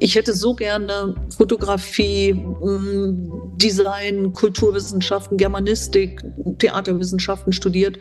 [0.00, 6.22] Ich hätte so gerne Fotografie, mm, Design, Kulturwissenschaften, Germanistik,
[6.58, 7.98] Theaterwissenschaften studiert.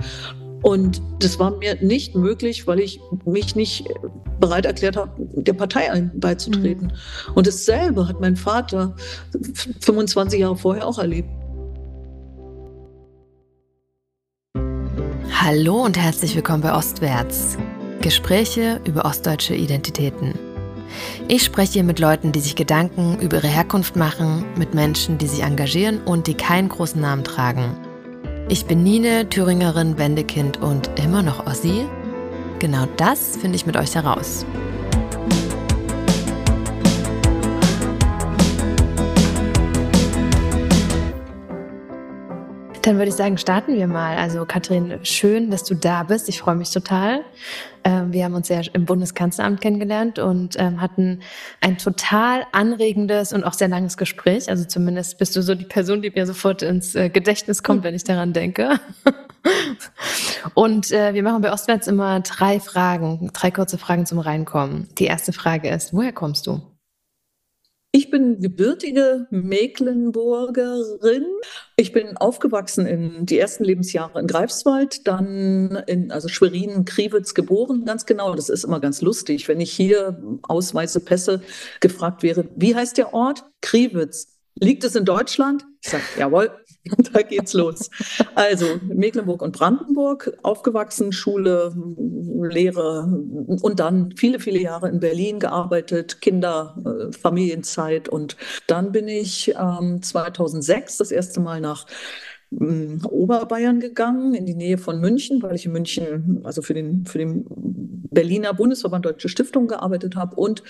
[0.61, 3.85] Und das war mir nicht möglich, weil ich mich nicht
[4.39, 6.87] bereit erklärt habe, der Partei beizutreten.
[6.87, 7.33] Mhm.
[7.35, 8.95] Und dasselbe hat mein Vater
[9.81, 11.29] 25 Jahre vorher auch erlebt.
[15.31, 17.57] Hallo und herzlich willkommen bei Ostwärts.
[18.01, 20.33] Gespräche über ostdeutsche Identitäten.
[21.27, 25.27] Ich spreche hier mit Leuten, die sich Gedanken über ihre Herkunft machen, mit Menschen, die
[25.27, 27.75] sich engagieren und die keinen großen Namen tragen.
[28.49, 31.85] Ich bin Nine, Thüringerin, Wendekind und immer noch Ossi.
[32.59, 34.45] Genau das finde ich mit euch heraus.
[42.83, 44.17] Dann würde ich sagen, starten wir mal.
[44.17, 46.27] Also Kathrin, schön, dass du da bist.
[46.27, 47.21] Ich freue mich total.
[47.85, 51.21] Ähm, wir haben uns ja im Bundeskanzleramt kennengelernt und ähm, hatten
[51.61, 54.49] ein total anregendes und auch sehr langes Gespräch.
[54.49, 57.95] Also zumindest bist du so die Person, die mir sofort ins äh, Gedächtnis kommt, wenn
[57.95, 58.81] ich daran denke.
[60.53, 64.89] und äh, wir machen bei Ostwärts immer drei Fragen, drei kurze Fragen zum Reinkommen.
[64.97, 66.61] Die erste Frage ist, woher kommst du?
[67.95, 71.27] Ich bin gebürtige Mecklenburgerin.
[71.75, 77.85] Ich bin aufgewachsen in die ersten Lebensjahre in Greifswald, dann in also Schwerin, Kriwitz geboren,
[77.85, 78.33] ganz genau.
[78.33, 81.43] Das ist immer ganz lustig, wenn ich hier Ausweise, Pässe
[81.81, 83.43] gefragt wäre, wie heißt der Ort?
[83.61, 84.39] Kriwitz.
[84.55, 85.65] Liegt es in Deutschland?
[85.81, 86.51] Ich sage, jawohl,
[87.13, 87.89] da geht's los.
[88.35, 91.73] Also Mecklenburg und Brandenburg, aufgewachsen, Schule,
[92.41, 93.07] Lehre
[93.61, 98.09] und dann viele, viele Jahre in Berlin gearbeitet, Kinder, äh, Familienzeit.
[98.09, 98.37] Und
[98.67, 101.85] dann bin ich ähm, 2006 das erste Mal nach
[102.59, 107.17] Oberbayern gegangen, in die Nähe von München, weil ich in München, also für den, für
[107.17, 107.45] den
[108.13, 110.35] Berliner Bundesverband Deutsche Stiftung gearbeitet habe.
[110.35, 110.63] Und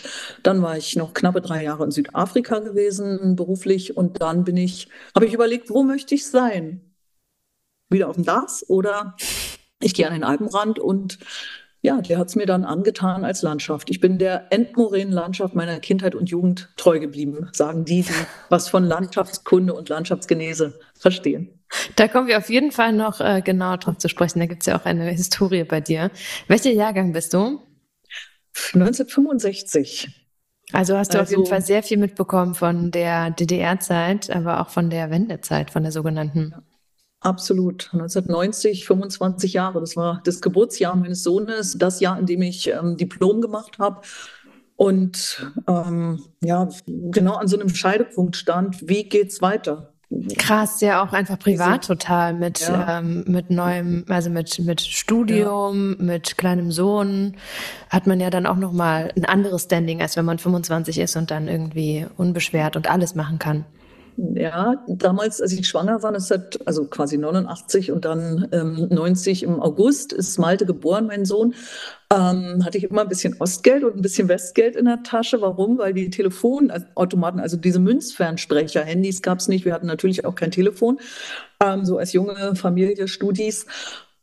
[0.44, 3.98] dann war ich noch knappe drei Jahre in Südafrika gewesen, beruflich.
[3.98, 6.82] Und dann bin ich, habe ich überlegt, wo möchte ich sein?
[7.90, 9.16] Wieder auf dem Dars oder
[9.82, 11.20] ich gehe an den Alpenrand und
[11.84, 13.90] ja, der hat es mir dann angetan als Landschaft.
[13.90, 18.14] Ich bin der Endmoränen-Landschaft meiner Kindheit und Jugend treu geblieben, sagen die, die
[18.48, 21.63] was von Landschaftskunde und Landschaftsgenese verstehen.
[21.96, 24.40] Da kommen wir auf jeden Fall noch äh, genauer drauf zu sprechen.
[24.40, 26.12] Da gibt es ja auch eine Historie bei dir.
[26.48, 27.62] Welcher Jahrgang bist du?
[28.74, 30.10] 1965.
[30.72, 34.62] Also hast du also, auf jeden also Fall sehr viel mitbekommen von der DDR-Zeit, aber
[34.62, 36.56] auch von der Wendezeit, von der sogenannten.
[37.20, 37.90] Absolut.
[37.94, 39.80] 1990, 25 Jahre.
[39.80, 44.02] Das war das Geburtsjahr meines Sohnes, das Jahr, in dem ich ähm, Diplom gemacht habe.
[44.76, 49.93] Und ähm, ja, genau an so einem Scheidepunkt stand, wie geht's weiter?
[50.38, 53.00] Krass, ja, auch einfach privat total mit, ja.
[53.00, 56.04] ähm, mit neuem, also mit, mit Studium, ja.
[56.04, 57.36] mit kleinem Sohn
[57.90, 61.32] hat man ja dann auch nochmal ein anderes Standing, als wenn man 25 ist und
[61.32, 63.66] dann irgendwie unbeschwert und alles machen kann.
[64.16, 69.44] Ja, damals, als ich schwanger war, das hat also quasi 89 und dann ähm, 90
[69.44, 71.56] im August ist Malte geboren, mein Sohn,
[72.14, 75.42] ähm, hatte ich immer ein bisschen Ostgeld und ein bisschen Westgeld in der Tasche.
[75.42, 75.80] Warum?
[75.80, 79.66] Weil die Telefonautomaten, also diese Münzfernsprecher, Handys gab es nicht.
[79.66, 81.00] Wir hatten natürlich auch kein Telefon.
[81.60, 83.66] Ähm, so als junge Familie, Studis.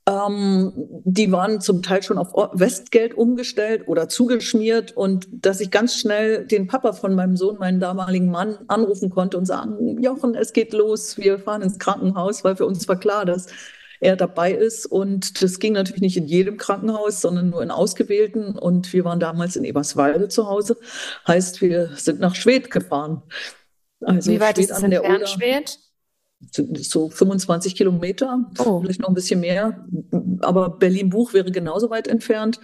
[0.07, 0.73] Ähm,
[1.05, 6.47] die waren zum Teil schon auf Westgeld umgestellt oder zugeschmiert und dass ich ganz schnell
[6.47, 10.73] den Papa von meinem Sohn, meinen damaligen Mann, anrufen konnte und sagen, Jochen, es geht
[10.73, 13.49] los, wir fahren ins Krankenhaus, weil für uns war klar, dass
[14.01, 14.87] er dabei ist.
[14.87, 18.59] Und das ging natürlich nicht in jedem Krankenhaus, sondern nur in ausgewählten.
[18.59, 20.79] Und wir waren damals in Eberswalde zu Hause.
[21.29, 23.23] Heißt, wir sind nach Schwedt gefahren.
[24.01, 25.79] Also Wie weit Schwedt ist es entfernt, Schwedt?
[26.53, 28.81] So 25 Kilometer, oh.
[28.81, 29.85] vielleicht noch ein bisschen mehr.
[30.41, 32.61] Aber Berlin-Buch wäre genauso weit entfernt.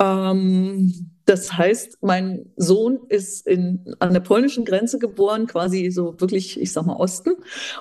[0.00, 6.60] Ähm, das heißt, mein Sohn ist in, an der polnischen Grenze geboren, quasi so wirklich,
[6.60, 7.32] ich sag mal, Osten.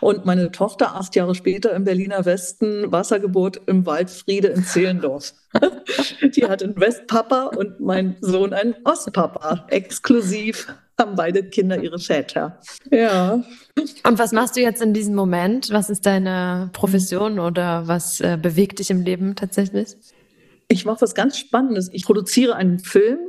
[0.01, 5.33] Und meine Tochter acht Jahre später im Berliner Westen, Wassergeburt im Waldfriede in Zehlendorf.
[6.35, 10.67] Die hat einen Westpapa und mein Sohn einen Ostpapa, exklusiv
[10.99, 12.59] haben beide Kinder ihre Väter.
[12.91, 13.43] Ja.
[14.03, 15.69] Und was machst du jetzt in diesem Moment?
[15.71, 19.95] Was ist deine Profession oder was äh, bewegt dich im Leben tatsächlich?
[20.67, 21.89] Ich mache was ganz Spannendes.
[21.93, 23.19] Ich produziere einen Film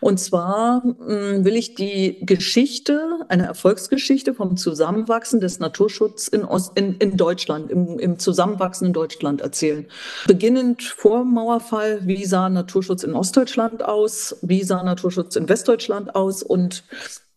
[0.00, 6.46] und zwar mh, hm, will ich die Geschichte, eine Erfolgsgeschichte vom Zusammenwachsen des Naturschutzes in,
[6.76, 9.86] in, in Deutschland, im, im Zusammenwachsen in Deutschland erzählen.
[10.26, 16.42] Beginnend vor Mauerfall, wie sah Naturschutz in Ostdeutschland aus, wie sah Naturschutz in Westdeutschland aus
[16.42, 16.84] und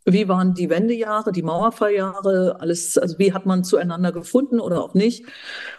[0.05, 4.93] wie waren die Wendejahre, die Mauerfalljahre, alles, also wie hat man zueinander gefunden oder auch
[4.93, 5.25] nicht?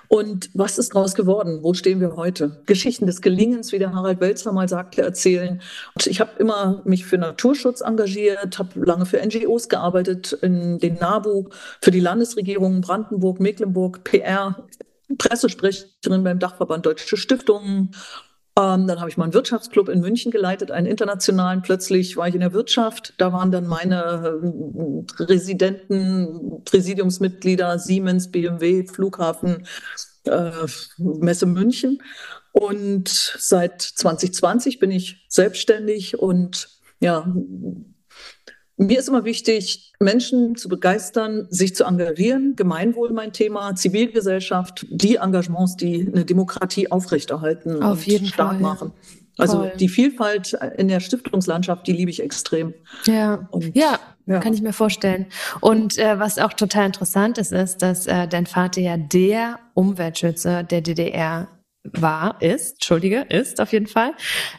[0.08, 1.60] Und was ist daraus geworden?
[1.62, 2.62] Wo stehen wir heute?
[2.66, 5.60] Geschichten des Gelingens, wie der Harald Welzer mal sagte, erzählen.
[5.94, 10.94] Und ich habe immer mich für Naturschutz engagiert, habe lange für NGOs gearbeitet, in den
[10.94, 11.48] NABU,
[11.80, 14.56] für die Landesregierungen Brandenburg, Mecklenburg, PR,
[15.18, 17.90] Pressesprecherin beim Dachverband Deutsche Stiftungen
[18.54, 21.62] ähm, dann habe ich mal einen Wirtschaftsclub in München geleitet, einen internationalen.
[21.62, 23.14] Plötzlich war ich in der Wirtschaft.
[23.16, 24.40] Da waren dann meine
[25.18, 29.66] äh, Residenten, Präsidiumsmitglieder Siemens, BMW, Flughafen,
[30.24, 30.50] äh,
[30.98, 32.02] Messe München.
[32.52, 36.68] Und seit 2020 bin ich selbstständig und
[37.00, 37.26] ja,
[38.86, 42.54] mir ist immer wichtig, Menschen zu begeistern, sich zu engagieren.
[42.56, 48.92] Gemeinwohl mein Thema, Zivilgesellschaft, die Engagements, die eine Demokratie aufrechterhalten Auf und stark Fall, machen.
[49.38, 49.72] Also Toll.
[49.78, 52.74] die Vielfalt in der Stiftungslandschaft, die liebe ich extrem.
[53.06, 55.26] Ja, und, ja, ja, kann ich mir vorstellen.
[55.60, 60.62] Und äh, was auch total interessant ist, ist, dass äh, dein Vater ja der Umweltschützer
[60.62, 61.48] der DDR
[61.84, 64.12] war, ist, Entschuldige, ist auf jeden Fall.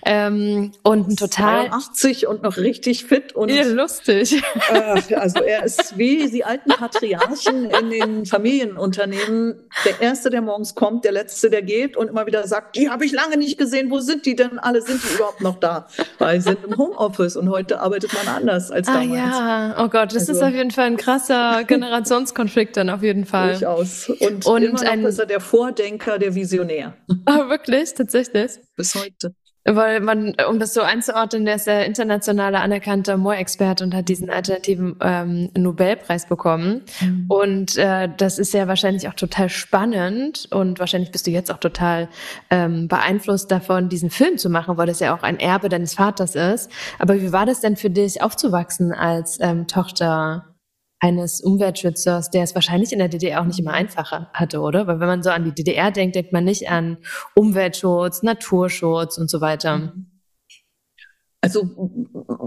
[0.06, 1.70] Ähm, und ein total.
[1.70, 3.50] 80 und noch richtig fit und.
[3.50, 4.42] Ja, lustig.
[4.70, 9.56] Äh, also er ist wie die alten Patriarchen in den Familienunternehmen.
[9.86, 13.06] Der Erste, der morgens kommt, der Letzte, der geht und immer wieder sagt, die habe
[13.06, 14.82] ich lange nicht gesehen, wo sind die denn alle?
[14.82, 15.88] Sind die überhaupt noch da?
[16.18, 19.12] Weil sie sind im Homeoffice und heute arbeitet man anders als ah, damals.
[19.12, 23.04] Ah ja, oh Gott, das also, ist auf jeden Fall ein krasser Generationskonflikt dann auf
[23.04, 23.52] jeden Fall.
[23.52, 24.10] Durchaus.
[24.10, 26.94] Und, und immer noch ein, ist er der Vordenker, der Visionär.
[27.26, 27.94] Ah, wirklich?
[27.94, 28.52] Tatsächlich?
[28.76, 29.34] Bis heute.
[29.66, 34.30] Weil man, um das so einzuordnen, der ist der internationale anerkannte Moorexperte und hat diesen
[34.30, 36.82] alternativen ähm, Nobelpreis bekommen.
[37.00, 37.26] Mhm.
[37.30, 41.60] Und äh, das ist ja wahrscheinlich auch total spannend und wahrscheinlich bist du jetzt auch
[41.60, 42.10] total
[42.50, 46.36] ähm, beeinflusst davon, diesen Film zu machen, weil das ja auch ein Erbe deines Vaters
[46.36, 46.70] ist.
[47.00, 50.53] Aber wie war das denn für dich, aufzuwachsen als ähm, Tochter
[51.04, 54.88] eines Umweltschützers, der es wahrscheinlich in der DDR auch nicht immer einfacher hatte, oder?
[54.88, 56.98] Weil wenn man so an die DDR denkt, denkt man nicht an
[57.36, 59.92] Umweltschutz, Naturschutz und so weiter.
[61.42, 61.68] Also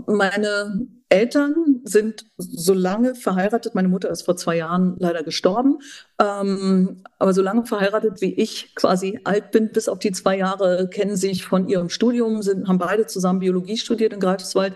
[0.06, 3.75] meine Eltern sind so lange verheiratet.
[3.75, 5.81] Meine Mutter ist vor zwei Jahren leider gestorben.
[6.19, 10.88] Ähm, aber so lange verheiratet, wie ich quasi alt bin, bis auf die zwei Jahre,
[10.88, 14.73] kennen sich von ihrem Studium, sind, haben beide zusammen Biologie studiert in Greifswald,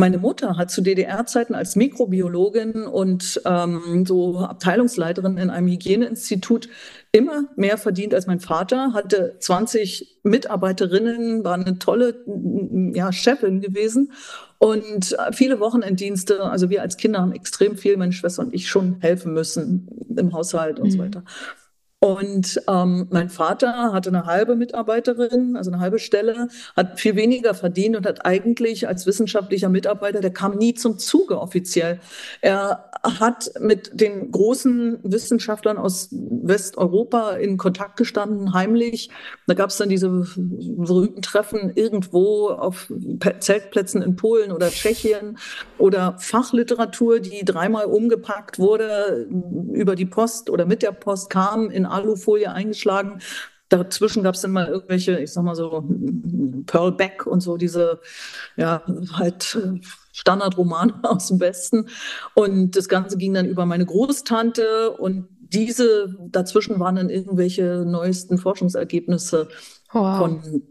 [0.00, 6.68] meine Mutter hat zu DDR-Zeiten als Mikrobiologin und ähm, so Abteilungsleiterin in einem Hygieneinstitut
[7.12, 12.24] immer mehr verdient als mein Vater, hatte 20 Mitarbeiterinnen, war eine tolle
[12.94, 14.12] ja, Chefin gewesen
[14.58, 16.44] und viele Wochenenddienste.
[16.44, 20.32] Also wir als Kinder haben extrem viel, meine Schwester und ich, schon helfen müssen im
[20.32, 20.90] Haushalt und mhm.
[20.92, 21.24] so weiter.
[22.02, 27.52] Und ähm, mein Vater hatte eine halbe Mitarbeiterin, also eine halbe Stelle, hat viel weniger
[27.52, 32.00] verdient und hat eigentlich als wissenschaftlicher Mitarbeiter, der kam nie zum Zuge offiziell.
[32.40, 39.10] Er hat mit den großen Wissenschaftlern aus Westeuropa in Kontakt gestanden, heimlich.
[39.46, 42.90] Da gab es dann diese berühmten Treffen irgendwo auf
[43.40, 45.36] Zeltplätzen in Polen oder Tschechien
[45.76, 49.28] oder Fachliteratur, die dreimal umgepackt wurde,
[49.72, 53.20] über die Post oder mit der Post kam in Alufolie eingeschlagen.
[53.68, 55.84] Dazwischen gab es dann mal irgendwelche, ich sag mal so,
[56.66, 58.00] Pearl Beck und so, diese,
[58.56, 58.82] ja,
[59.12, 59.56] halt
[60.12, 61.88] Standardromane aus dem Westen.
[62.34, 68.38] Und das Ganze ging dann über meine Großtante und diese, dazwischen waren dann irgendwelche neuesten
[68.38, 69.48] Forschungsergebnisse
[69.92, 70.18] wow.
[70.18, 70.62] von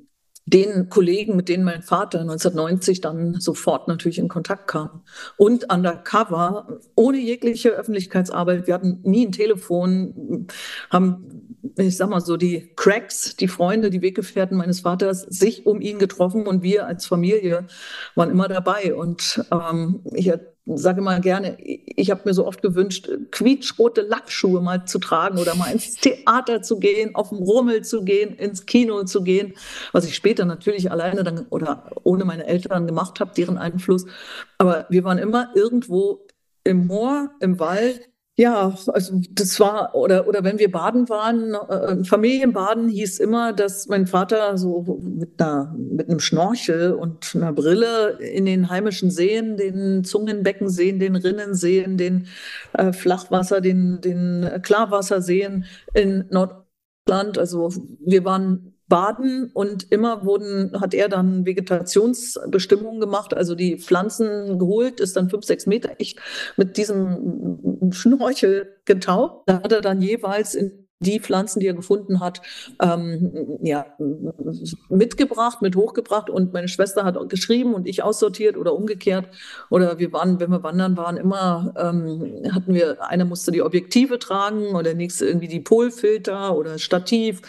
[0.50, 5.04] den Kollegen, mit denen mein Vater 1990 dann sofort natürlich in Kontakt kam.
[5.38, 8.68] Und undercover, ohne jegliche Öffentlichkeitsarbeit.
[8.68, 10.48] Wir hatten nie ein Telefon,
[10.90, 15.82] haben, ich sag mal so, die Cracks, die Freunde, die Weggefährten meines Vaters, sich um
[15.82, 17.68] ihn getroffen und wir als Familie
[18.16, 18.96] waren immer dabei.
[18.96, 20.32] Und ähm, ich
[20.78, 25.56] sage mal gerne, ich habe mir so oft gewünscht, quietschrote Lackschuhe mal zu tragen oder
[25.56, 29.54] mal ins Theater zu gehen, auf den Rummel zu gehen, ins Kino zu gehen,
[29.92, 34.06] was ich später natürlich alleine dann oder ohne meine Eltern gemacht habe, deren Einfluss.
[34.58, 36.28] Aber wir waren immer irgendwo
[36.64, 38.09] im Moor, im Wald,
[38.40, 43.88] ja, also das war, oder, oder wenn wir baden waren, äh, Familienbaden hieß immer, dass
[43.88, 49.58] mein Vater so mit, einer, mit einem Schnorchel und einer Brille in den heimischen Seen,
[49.58, 52.28] den Zungenbeckenseen, den Rinnenseen, den
[52.72, 60.94] äh, Flachwasser, den, den Klarwasserseen in Nordland, also wir waren baden und immer wurden, hat
[60.94, 66.20] er dann Vegetationsbestimmungen gemacht, also die Pflanzen geholt, ist dann fünf, sechs Meter echt
[66.58, 69.44] mit diesem Schnorchel getaucht.
[69.46, 72.42] Da hat er dann jeweils in die Pflanzen, die er gefunden hat,
[72.82, 73.86] ähm, ja,
[74.90, 79.30] mitgebracht, mit hochgebracht und meine Schwester hat geschrieben und ich aussortiert oder umgekehrt.
[79.70, 84.20] Oder wir waren, wenn wir wandern waren, immer ähm, hatten wir, einer musste die Objektive
[84.20, 87.42] tragen oder der nächste irgendwie die Polfilter oder Stativ,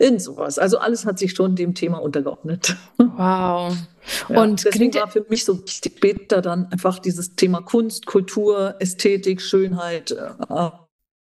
[0.00, 0.58] irgend sowas.
[0.58, 2.76] Also alles hat sich schon dem Thema untergeordnet.
[2.96, 3.76] Wow.
[4.28, 9.42] Ja, und deswegen war für mich so später dann einfach dieses Thema Kunst, Kultur, Ästhetik,
[9.42, 10.70] Schönheit äh,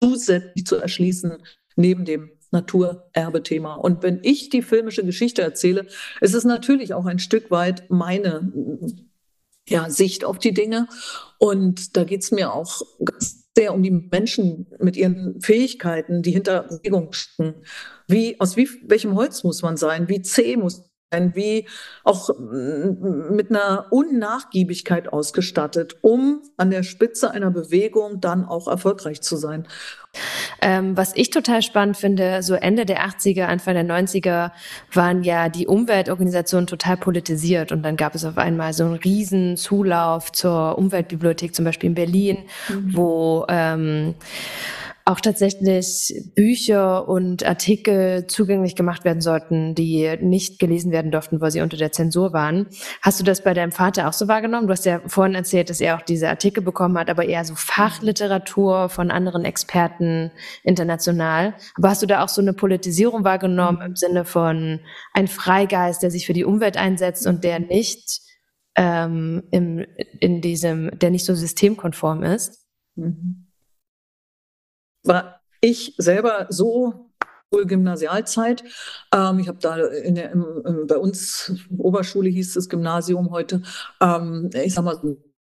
[0.02, 1.42] zusätzlich zu erschließen,
[1.76, 3.74] neben dem Naturerbe-Thema.
[3.74, 5.86] Und wenn ich die filmische Geschichte erzähle,
[6.20, 8.52] ist es natürlich auch ein Stück weit meine
[9.68, 10.88] ja, Sicht auf die Dinge.
[11.38, 12.82] Und da geht es mir auch
[13.56, 17.54] sehr um die Menschen mit ihren Fähigkeiten, die hinter Bewegung stehen.
[18.06, 20.08] Wie, aus wie, welchem Holz muss man sein?
[20.08, 20.92] Wie zäh muss
[21.34, 21.68] wie
[22.04, 29.20] auch mm, mit einer Unnachgiebigkeit ausgestattet, um an der Spitze einer Bewegung dann auch erfolgreich
[29.20, 29.66] zu sein.
[30.60, 34.52] Ähm, was ich total spannend finde, so Ende der 80er, Anfang der 90er
[34.92, 39.56] waren ja die Umweltorganisationen total politisiert und dann gab es auf einmal so einen riesen
[39.56, 42.94] Zulauf zur Umweltbibliothek, zum Beispiel in Berlin, mhm.
[42.94, 44.14] wo ähm,
[45.04, 51.50] auch tatsächlich Bücher und Artikel zugänglich gemacht werden sollten, die nicht gelesen werden durften, weil
[51.50, 52.68] sie unter der Zensur waren.
[53.00, 54.68] Hast du das bei deinem Vater auch so wahrgenommen?
[54.68, 57.54] Du hast ja vorhin erzählt, dass er auch diese Artikel bekommen hat, aber eher so
[57.56, 60.30] Fachliteratur von anderen Experten
[60.62, 61.54] international.
[61.76, 64.80] Aber hast du da auch so eine Politisierung wahrgenommen im Sinne von
[65.14, 68.20] ein Freigeist, der sich für die Umwelt einsetzt und der nicht
[68.76, 69.84] ähm, im,
[70.20, 72.66] in diesem, der nicht so systemkonform ist?
[72.94, 73.51] Mhm
[75.02, 77.10] war ich selber so
[77.50, 78.64] Gymnasialzeit.
[79.14, 83.62] Ähm, ich habe da der, im, bei uns Oberschule hieß es Gymnasium heute.
[84.00, 84.98] Ähm, ich sag mal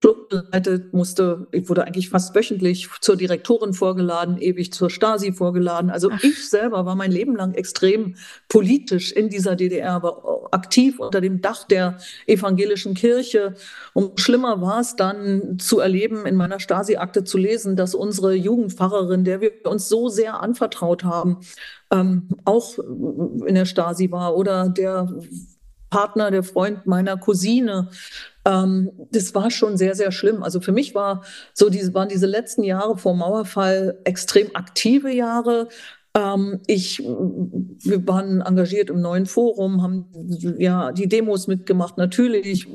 [0.02, 5.90] geleitet, musste, ich wurde eigentlich fast wöchentlich zur Direktorin vorgeladen, ewig zur Stasi vorgeladen.
[5.90, 6.24] Also Ach.
[6.24, 8.16] ich selber war mein Leben lang extrem
[8.50, 11.98] politisch in dieser DDR, war aktiv unter dem Dach der
[12.28, 13.56] evangelischen Kirche.
[13.94, 19.24] Und schlimmer war es dann zu erleben, in meiner Stasi-Akte zu lesen, dass unsere Jugendpfarrerin,
[19.24, 21.40] der wir uns so sehr anvertraut haben,
[21.92, 25.08] ähm, auch in der Stasi war oder der
[25.90, 27.90] Partner, der Freund meiner Cousine.
[28.46, 30.44] Ähm, das war schon sehr, sehr schlimm.
[30.44, 31.24] Also für mich war
[31.54, 35.68] so diese, waren diese letzten Jahre vor Mauerfall extrem aktive Jahre.
[36.16, 40.06] Ähm, ich, wir waren engagiert im neuen Forum, haben
[40.58, 42.68] ja die Demos mitgemacht, natürlich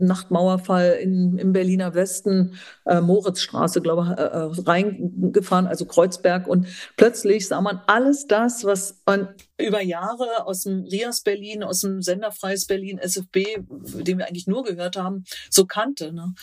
[0.00, 2.52] Nachtmauerfall in, im Berliner Westen,
[2.84, 6.46] äh, Moritzstraße, glaube ich, äh, äh, reingefahren, also Kreuzberg.
[6.46, 6.66] Und
[6.96, 12.02] plötzlich sah man alles das, was man über Jahre aus dem Rias Berlin, aus dem
[12.02, 16.12] Senderfreies Berlin, SFB, den wir eigentlich nur gehört haben, so kannte.
[16.12, 16.34] Ne?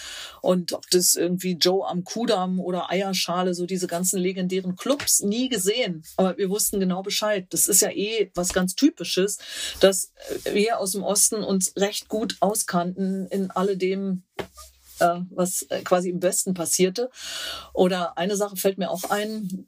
[0.41, 5.49] Und ob das irgendwie Joe am Kudamm oder Eierschale, so diese ganzen legendären Clubs, nie
[5.49, 6.03] gesehen.
[6.15, 7.47] Aber wir wussten genau Bescheid.
[7.49, 9.39] Das ist ja eh was ganz Typisches,
[9.81, 10.13] dass
[10.51, 14.23] wir aus dem Osten uns recht gut auskannten in alledem,
[14.99, 17.09] äh, was quasi im Westen passierte.
[17.73, 19.67] Oder eine Sache fällt mir auch ein,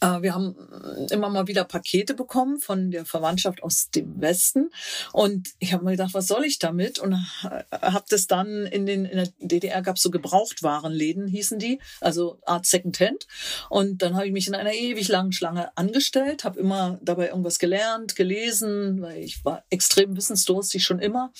[0.00, 0.54] wir haben
[1.08, 4.70] äh, immer mal wieder Pakete bekommen von der Verwandtschaft aus dem Westen.
[5.12, 6.98] Und ich habe mir gedacht, was soll ich damit?
[6.98, 7.14] Und
[7.72, 12.38] habe das dann in den in der DDR gab es so Gebrauchtwarenläden, hießen die, also
[12.46, 13.26] Art Secondhand.
[13.70, 17.58] Und dann habe ich mich in einer ewig langen Schlange angestellt, habe immer dabei irgendwas
[17.58, 21.32] gelernt, gelesen, weil ich war extrem wissensdurstig schon immer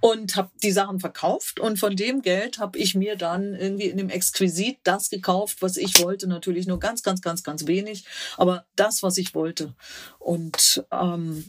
[0.00, 1.60] und habe die Sachen verkauft.
[1.60, 5.76] Und von dem Geld habe ich mir dann irgendwie in dem Exquisit das gekauft, was
[5.76, 6.26] ich wollte.
[6.28, 9.74] Natürlich nur ganz, ganz, ganz, ganz wenig nicht, aber das, was ich wollte.
[10.18, 11.44] Und ähm,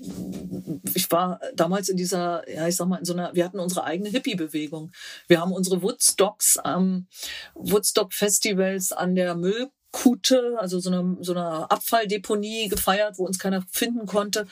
[0.94, 3.84] ich war damals in dieser, ja, ich sag mal, in so einer, wir hatten unsere
[3.84, 4.92] eigene Hippie-Bewegung.
[5.28, 7.08] Wir haben unsere Woodstocks, ähm,
[7.56, 13.64] Woodstock-Festivals an der Müll Kute, also so eine, so eine Abfalldeponie gefeiert, wo uns keiner
[13.72, 14.48] finden konnte.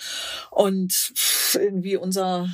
[0.50, 1.14] Und
[1.54, 2.50] irgendwie unser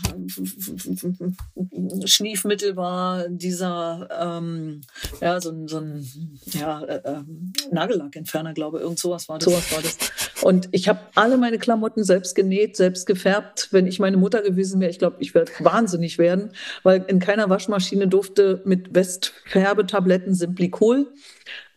[2.05, 4.81] Schniefmittel war dieser, ähm,
[5.19, 7.23] ja, so ein, so ein ja, äh, äh,
[7.71, 9.45] Nagellackentferner, glaube ich, irgend sowas war das.
[9.45, 9.97] Sowas war das.
[10.41, 13.69] Und ich habe alle meine Klamotten selbst genäht, selbst gefärbt.
[13.71, 16.51] Wenn ich meine Mutter gewesen wäre, ich glaube, ich werde wahnsinnig werden,
[16.83, 21.07] weil in keiner Waschmaschine durfte mit Westfärbetabletten Simplicol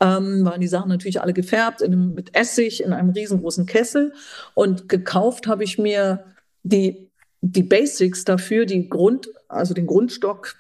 [0.00, 4.12] ähm, waren die Sachen natürlich alle gefärbt in, mit Essig in einem riesengroßen Kessel.
[4.54, 6.24] Und gekauft habe ich mir
[6.62, 10.54] die, die Basics dafür, die Grund, also den Grundstock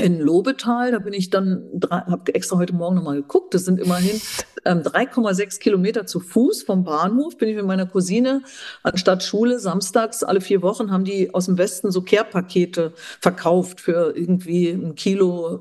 [0.00, 4.20] in Lobetal, da bin ich dann, habe extra heute Morgen nochmal geguckt, das sind immerhin
[4.64, 8.42] ähm, 3,6 Kilometer zu Fuß vom Bahnhof, bin ich mit meiner Cousine
[8.82, 14.16] anstatt Schule samstags alle vier Wochen haben die aus dem Westen so Care-Pakete verkauft für
[14.16, 15.60] irgendwie ein Kilo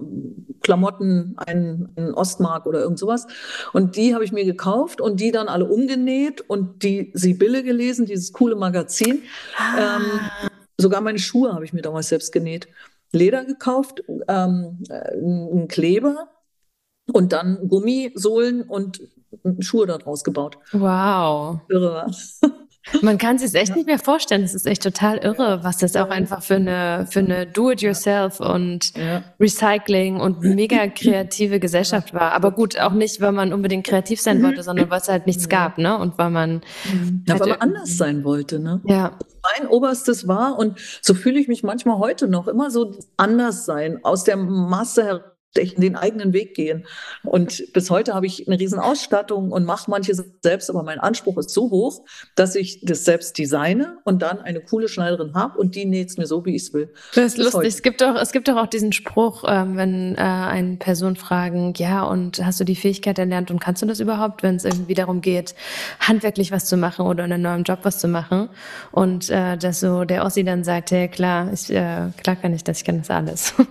[0.62, 3.28] Klamotten, ein, ein Ostmark oder irgend sowas.
[3.74, 8.06] Und die habe ich mir gekauft und die dann alle umgenäht und die Sibylle gelesen,
[8.06, 9.24] dieses coole Magazin.
[9.58, 9.98] Ah.
[9.98, 10.20] Ähm,
[10.78, 12.68] sogar meine Schuhe habe ich mir damals selbst genäht.
[13.12, 16.30] Leder gekauft, ähm, einen Kleber
[17.12, 19.02] und dann Gummisohlen und
[19.60, 20.58] Schuhe daraus gebaut.
[20.72, 21.62] Wow.
[21.70, 22.12] Irre.
[23.02, 24.42] Man kann sich echt nicht mehr vorstellen.
[24.42, 28.96] Das ist echt total irre, was das auch einfach für eine, für eine Do-it-yourself und
[28.98, 29.24] ja.
[29.40, 32.34] Recycling und mega kreative Gesellschaft war.
[32.34, 35.50] Aber gut, auch nicht, weil man unbedingt kreativ sein wollte, sondern weil es halt nichts
[35.50, 35.98] gab, ne?
[35.98, 36.62] Und weil man.
[37.26, 38.82] Ja, halt weil man anders sein wollte, ne?
[38.86, 39.18] Ja.
[39.58, 44.00] Mein Oberstes war, und so fühle ich mich manchmal heute noch, immer so anders sein,
[44.04, 46.86] aus der Masse heraus den eigenen Weg gehen.
[47.24, 50.14] Und bis heute habe ich eine riesen Ausstattung und mache manche
[50.44, 54.62] selbst, aber mein Anspruch ist so hoch, dass ich das selbst designe und dann eine
[54.62, 56.94] coole Schneiderin habe und die näht es mir so, wie ich es will.
[57.16, 57.68] Das ist bis lustig.
[57.68, 61.74] Es gibt, doch, es gibt doch auch diesen Spruch, ähm, wenn äh, eine Person fragen,
[61.78, 64.94] ja, und hast du die Fähigkeit erlernt und kannst du das überhaupt, wenn es irgendwie
[64.94, 65.56] darum geht,
[66.00, 68.50] handwerklich was zu machen oder in einem neuen Job was zu machen?
[68.92, 72.64] Und äh, dass so der Ossi dann sagt, hey, klar, ich, äh, klar kann ich
[72.64, 73.54] das, ich kann das alles.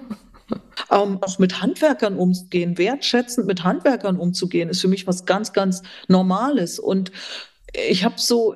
[0.91, 5.83] Ähm, auch mit Handwerkern umzugehen, wertschätzend mit Handwerkern umzugehen, ist für mich was ganz, ganz
[6.09, 6.79] Normales.
[6.79, 7.13] Und
[7.75, 8.55] ich habe so,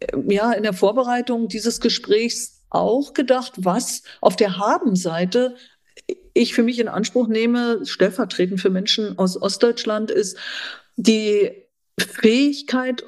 [0.00, 5.56] äh, ja, in der Vorbereitung dieses Gesprächs auch gedacht, was auf der Habenseite
[6.34, 10.38] ich für mich in Anspruch nehme, stellvertretend für Menschen aus Ostdeutschland, ist
[10.96, 11.50] die
[11.98, 13.04] Fähigkeit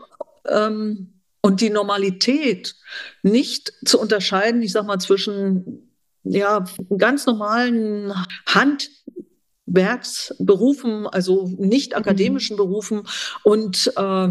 [0.46, 2.76] ähm, und die Normalität
[3.22, 5.93] nicht zu unterscheiden, ich sag mal, zwischen
[6.24, 6.64] ja,
[6.96, 8.14] ganz normalen
[8.46, 11.98] Handwerksberufen, also nicht mhm.
[11.98, 13.06] akademischen Berufen
[13.42, 14.28] und äh,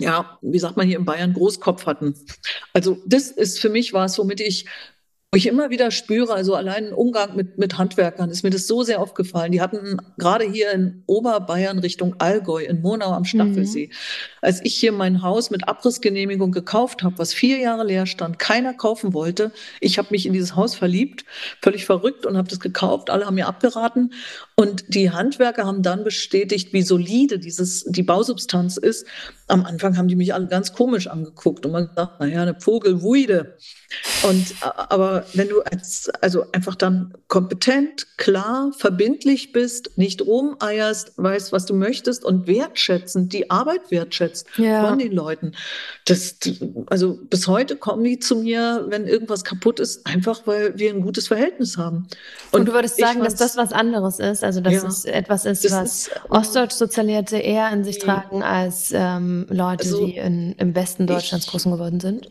[0.00, 2.16] ja, wie sagt man hier in Bayern, Großkopf hatten.
[2.72, 4.66] Also das ist für mich was, womit ich
[5.36, 8.82] ich immer wieder spüre, also allein im Umgang mit, mit Handwerkern ist mir das so
[8.82, 9.52] sehr aufgefallen.
[9.52, 13.92] Die hatten gerade hier in Oberbayern Richtung Allgäu, in Monau am Staffelsee, mhm.
[14.42, 18.74] als ich hier mein Haus mit Abrissgenehmigung gekauft habe, was vier Jahre leer stand, keiner
[18.74, 19.52] kaufen wollte.
[19.80, 21.24] Ich habe mich in dieses Haus verliebt,
[21.62, 23.10] völlig verrückt und habe das gekauft.
[23.10, 24.12] Alle haben mir abgeraten.
[24.56, 29.04] Und die Handwerker haben dann bestätigt, wie solide dieses, die Bausubstanz ist.
[29.48, 33.56] Am Anfang haben die mich alle ganz komisch angeguckt und man gesagt, naja, eine Vogelwuide.
[34.22, 41.52] Und aber wenn du als, also einfach dann kompetent, klar, verbindlich bist, nicht rumeierst, weißt,
[41.52, 44.88] was du möchtest und wertschätzend die Arbeit wertschätzt ja.
[44.88, 45.52] von den Leuten.
[46.06, 46.36] Das,
[46.86, 51.02] also bis heute kommen die zu mir, wenn irgendwas kaputt ist, einfach weil wir ein
[51.02, 52.06] gutes Verhältnis haben.
[52.52, 55.44] Und, und du würdest sagen, dass das was anderes ist, also dass ja, es etwas
[55.44, 60.74] ist, was ist, Ostdeutsch-Sozialisierte eher in sich tragen als ähm, Leute, also, die in, im
[60.74, 62.28] Westen Deutschlands ich, groß geworden sind?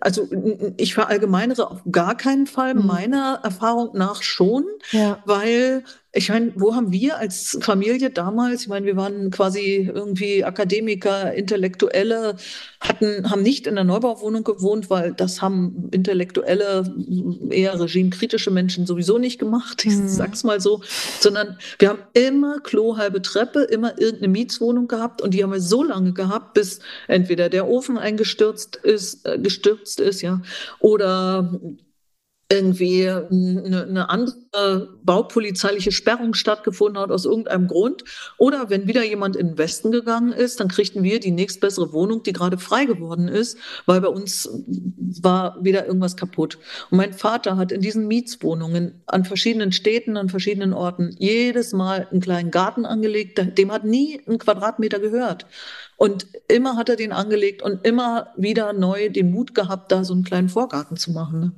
[0.00, 0.28] Also
[0.76, 2.74] ich verallgemeinere auf gar keinen Fall.
[2.74, 2.86] Mhm.
[2.86, 5.18] Meiner Erfahrung nach schon, ja.
[5.24, 5.84] weil
[6.16, 11.34] ich meine, wo haben wir als Familie damals, ich meine, wir waren quasi irgendwie Akademiker,
[11.34, 12.36] Intellektuelle,
[12.80, 16.94] hatten, haben nicht in der Neubauwohnung gewohnt, weil das haben intellektuelle,
[17.50, 20.08] eher regimekritische Menschen sowieso nicht gemacht, ich mhm.
[20.08, 20.82] sag's mal so,
[21.18, 25.60] sondern wir haben immer Klo, halbe Treppe, immer irgendeine Mietswohnung gehabt und die haben wir
[25.60, 30.40] so lange gehabt, bis entweder der Ofen eingestürzt ist, äh, gestürzt ist, ja,
[30.78, 31.60] oder
[32.54, 38.04] irgendwie eine, eine andere baupolizeiliche Sperrung stattgefunden hat aus irgendeinem Grund.
[38.38, 42.22] Oder wenn wieder jemand in den Westen gegangen ist, dann kriegten wir die nächstbessere Wohnung,
[42.22, 44.48] die gerade frei geworden ist, weil bei uns
[45.22, 46.58] war wieder irgendwas kaputt.
[46.90, 52.08] Und mein Vater hat in diesen Mietswohnungen an verschiedenen Städten, an verschiedenen Orten jedes Mal
[52.10, 53.40] einen kleinen Garten angelegt.
[53.58, 55.46] Dem hat nie ein Quadratmeter gehört.
[55.96, 60.12] Und immer hat er den angelegt und immer wieder neu den Mut gehabt, da so
[60.12, 61.56] einen kleinen Vorgarten zu machen.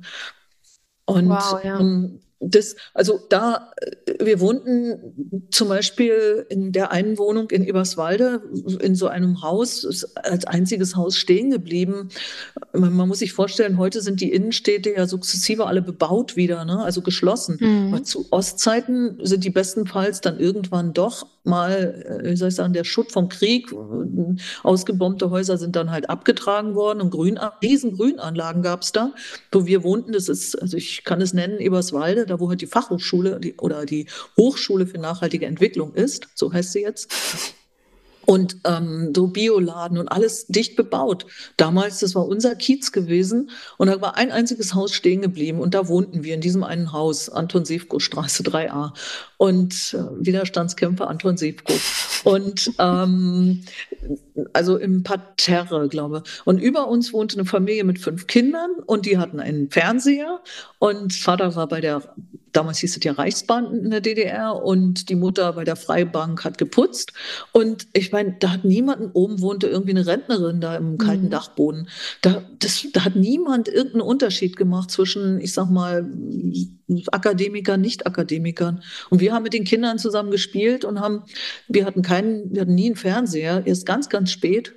[1.07, 1.79] Und wow, ja.
[1.79, 8.43] ähm, das, also da, äh, wir wohnten zum Beispiel in der einen Wohnung in Eberswalde
[8.79, 12.09] in so einem Haus, als einziges Haus stehen geblieben.
[12.73, 16.83] Man, man muss sich vorstellen, heute sind die Innenstädte ja sukzessive alle bebaut wieder, ne?
[16.83, 17.57] also geschlossen.
[17.59, 18.03] Mhm.
[18.03, 22.83] Zu Ostzeiten sind die bestenfalls dann irgendwann doch mal, äh, wie soll ich sagen, der
[22.83, 23.73] Schutt vom Krieg,
[24.63, 29.13] ausgebombte Häuser sind dann halt abgetragen worden und Grün, riesen Grünanlagen gab es da,
[29.51, 30.11] wo wir wohnten.
[30.11, 33.85] Das ist, also ich kann es nennen, Eberswalde da wo halt die Fachhochschule die, oder
[33.85, 34.07] die
[34.37, 37.55] Hochschule für nachhaltige Entwicklung ist, so heißt sie jetzt.
[38.27, 41.25] Und ähm, so Bioladen und alles dicht bebaut.
[41.55, 45.73] Damals, das war unser Kiez gewesen und da war ein einziges Haus stehen geblieben und
[45.73, 48.91] da wohnten wir in diesem einen Haus, Anton Sefko Straße 3a
[49.37, 51.73] und äh, Widerstandskämpfer Anton Sefko
[52.25, 53.63] und ähm,
[54.51, 56.23] also im Parterre, glaube.
[56.43, 60.41] Und über uns wohnte eine Familie mit fünf Kindern und die hatten einen Fernseher
[60.79, 62.01] und Vater war bei der
[62.53, 66.57] damals hieß es ja Reichsbahn in der DDR und die Mutter bei der Freibank hat
[66.57, 67.13] geputzt.
[67.51, 71.29] Und ich meine, da hat niemanden, oben wohnte irgendwie eine Rentnerin da im kalten mhm.
[71.29, 71.89] Dachboden.
[72.21, 76.09] Da, das, da hat niemand irgendeinen Unterschied gemacht zwischen, ich sag mal,
[77.11, 78.81] Akademikern, Nicht-Akademikern.
[79.09, 81.23] Und wir haben mit den Kindern zusammen gespielt und haben,
[81.67, 84.73] wir hatten keinen, wir hatten nie einen Fernseher, erst ganz, ganz spät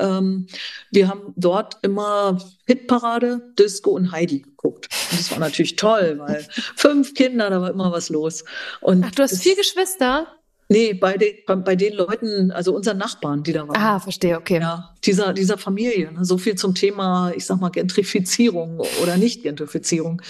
[0.00, 0.46] ähm,
[0.90, 4.88] wir haben dort immer Hitparade, Disco und Heidi geguckt.
[5.10, 8.44] Und das war natürlich toll, weil fünf Kinder, da war immer was los.
[8.80, 10.26] Und Ach, du hast vier Geschwister?
[10.68, 13.76] Nee, bei den, bei, bei den Leuten, also unseren Nachbarn, die da waren.
[13.76, 14.60] Ah, verstehe, okay.
[14.60, 16.10] Ja, dieser, dieser Familie.
[16.10, 16.24] Ne?
[16.24, 20.22] So viel zum Thema, ich sag mal, Gentrifizierung oder Nicht-Gentrifizierung.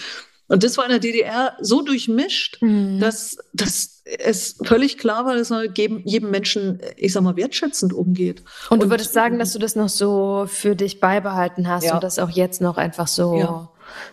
[0.48, 3.00] Und das war in der DDR so durchmischt, mhm.
[3.00, 7.92] dass, dass es völlig klar war, dass man mit jedem Menschen, ich sag mal, wertschätzend
[7.92, 8.44] umgeht.
[8.70, 11.94] Und du würdest sagen, dass du das noch so für dich beibehalten hast ja.
[11.94, 13.68] und das auch jetzt noch einfach so ja.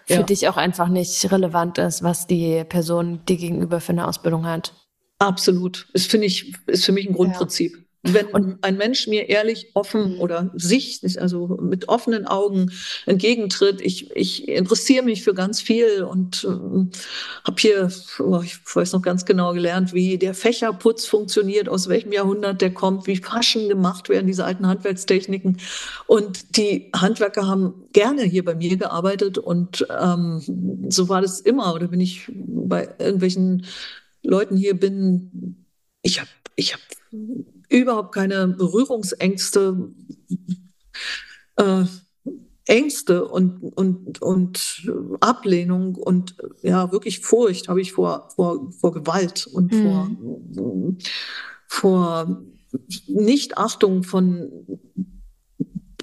[0.06, 0.24] für ja.
[0.24, 4.74] dich auch einfach nicht relevant ist, was die Person dir gegenüber für eine Ausbildung hat?
[5.20, 5.88] Absolut.
[5.94, 7.78] Ist, finde ich, ist für mich ein Grundprinzip.
[8.06, 10.20] Wenn und ein Mensch mir ehrlich offen mhm.
[10.20, 12.70] oder sich, also mit offenen Augen
[13.06, 16.98] entgegentritt, ich, ich interessiere mich für ganz viel und äh,
[17.46, 17.90] habe hier,
[18.20, 22.74] oh, ich weiß noch ganz genau gelernt, wie der Fächerputz funktioniert, aus welchem Jahrhundert der
[22.74, 25.60] kommt, wie Faschen gemacht werden, diese alten Handwerkstechniken.
[26.06, 30.42] Und die Handwerker haben gerne hier bei mir gearbeitet und ähm,
[30.90, 31.74] so war das immer.
[31.74, 33.66] Oder wenn ich bei irgendwelchen
[34.24, 35.66] Leuten hier bin,
[36.02, 36.82] ich habe ich hab
[37.80, 39.92] überhaupt keine Berührungsängste,
[41.58, 41.86] äh,
[42.66, 49.48] Ängste und, und, und Ablehnung und ja, wirklich Furcht habe ich vor, vor, vor Gewalt
[49.48, 49.84] und mhm.
[49.84, 50.10] vor,
[51.68, 52.44] vor
[53.08, 54.80] Nichtachtung von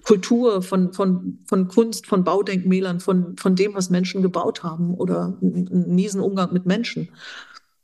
[0.02, 5.38] Kultur, von, von, von Kunst, von Baudenkmälern, von, von dem, was Menschen gebaut haben oder
[5.40, 7.08] einen miesen Umgang mit Menschen.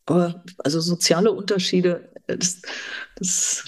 [0.06, 2.60] Aber also soziale Unterschiede, das,
[3.16, 3.64] das,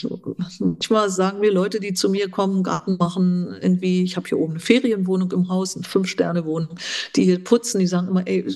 [0.59, 4.55] manchmal sagen mir Leute, die zu mir kommen, Garten machen, irgendwie, ich habe hier oben
[4.55, 6.77] eine Ferienwohnung im Haus, eine Fünf-Sterne-Wohnung,
[7.15, 8.47] die hier putzen, die sagen immer, ey,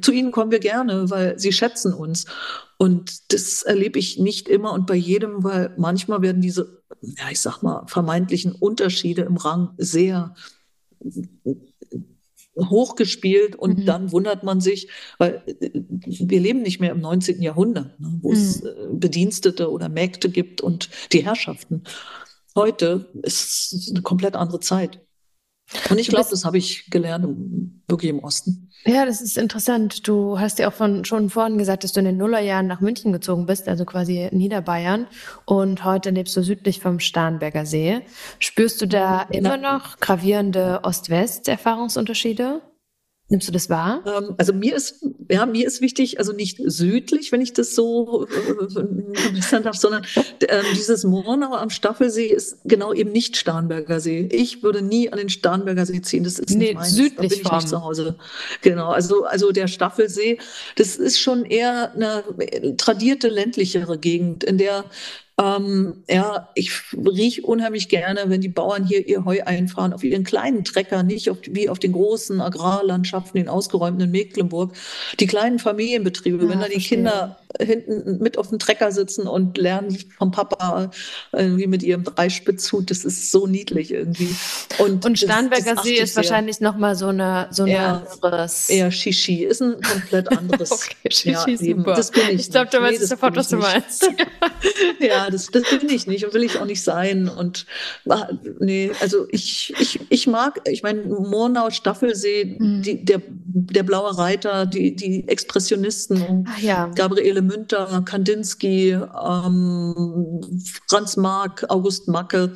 [0.00, 2.26] zu ihnen kommen wir gerne, weil sie schätzen uns.
[2.78, 7.40] Und das erlebe ich nicht immer und bei jedem, weil manchmal werden diese, ja, ich
[7.40, 10.34] sag mal, vermeintlichen Unterschiede im Rang sehr
[12.58, 13.84] hochgespielt und mhm.
[13.86, 17.40] dann wundert man sich, weil äh, wir leben nicht mehr im 19.
[17.42, 18.36] Jahrhundert, ne, wo mhm.
[18.36, 21.84] es äh, Bedienstete oder Mägde gibt und die Herrschaften.
[22.54, 25.00] Heute ist es eine komplett andere Zeit.
[25.90, 27.26] Und ich glaube, das habe ich gelernt,
[27.88, 28.70] wirklich im Osten.
[28.86, 30.06] Ja, das ist interessant.
[30.08, 33.12] Du hast ja auch von, schon vorhin gesagt, dass du in den Nullerjahren nach München
[33.12, 35.06] gezogen bist, also quasi Niederbayern.
[35.44, 38.00] Und heute lebst du südlich vom Starnberger See.
[38.38, 42.62] Spürst du da immer noch gravierende Ost-West-Erfahrungsunterschiede?
[43.30, 44.02] Nimmst du das wahr?
[44.06, 48.26] Ähm, also mir ist, ja, mir ist wichtig, also nicht südlich, wenn ich das so
[48.26, 50.02] verbessern darf, sondern
[50.40, 54.28] äh, dieses Murnau am Staffelsee ist genau eben nicht Starnberger See.
[54.32, 56.24] Ich würde nie an den Starnberger See ziehen.
[56.24, 56.94] Das ist nee, nicht meins.
[56.94, 58.16] südlich da bin ich nicht zu Hause.
[58.62, 60.38] Genau, also, also der Staffelsee,
[60.76, 62.24] das ist schon eher eine
[62.78, 64.86] tradierte ländlichere Gegend, in der
[65.40, 70.24] ähm, ja, ich rieche unheimlich gerne, wenn die Bauern hier ihr Heu einfahren, auf ihren
[70.24, 74.72] kleinen Trecker, nicht auf, wie auf den großen Agrarlandschaften in ausgeräumten Mecklenburg.
[75.20, 76.98] Die kleinen Familienbetriebe, ja, wenn da die verstehe.
[76.98, 80.90] Kinder hinten mit auf dem Trecker sitzen und lernen vom Papa
[81.32, 82.90] irgendwie mit ihrem Dreispitzhut.
[82.90, 84.34] Das ist so niedlich irgendwie.
[84.78, 86.22] Und, und Starnberger See ist sehr.
[86.22, 88.68] wahrscheinlich nochmal so eine, so eine eher, anderes.
[88.68, 89.44] Eher Shishi.
[89.44, 90.70] Ist ein komplett anderes.
[90.72, 91.94] okay, Shishi ja, super.
[91.94, 92.40] Das bin ich.
[92.40, 94.10] Ich glaube, du weißt nee, sofort, was du meinst.
[95.00, 97.28] ja, das, das bin ich nicht und will ich auch nicht sein.
[97.28, 97.66] Und
[98.58, 102.82] nee, also ich, ich, ich mag, ich meine, Murnau, Staffelsee, mhm.
[102.82, 106.90] die, der, der blaue Reiter, die, die Expressionisten, Ach, ja.
[106.94, 110.40] Gabriele Gabriele Münter, Kandinsky, ähm,
[110.88, 112.54] Franz Marc, August Macke,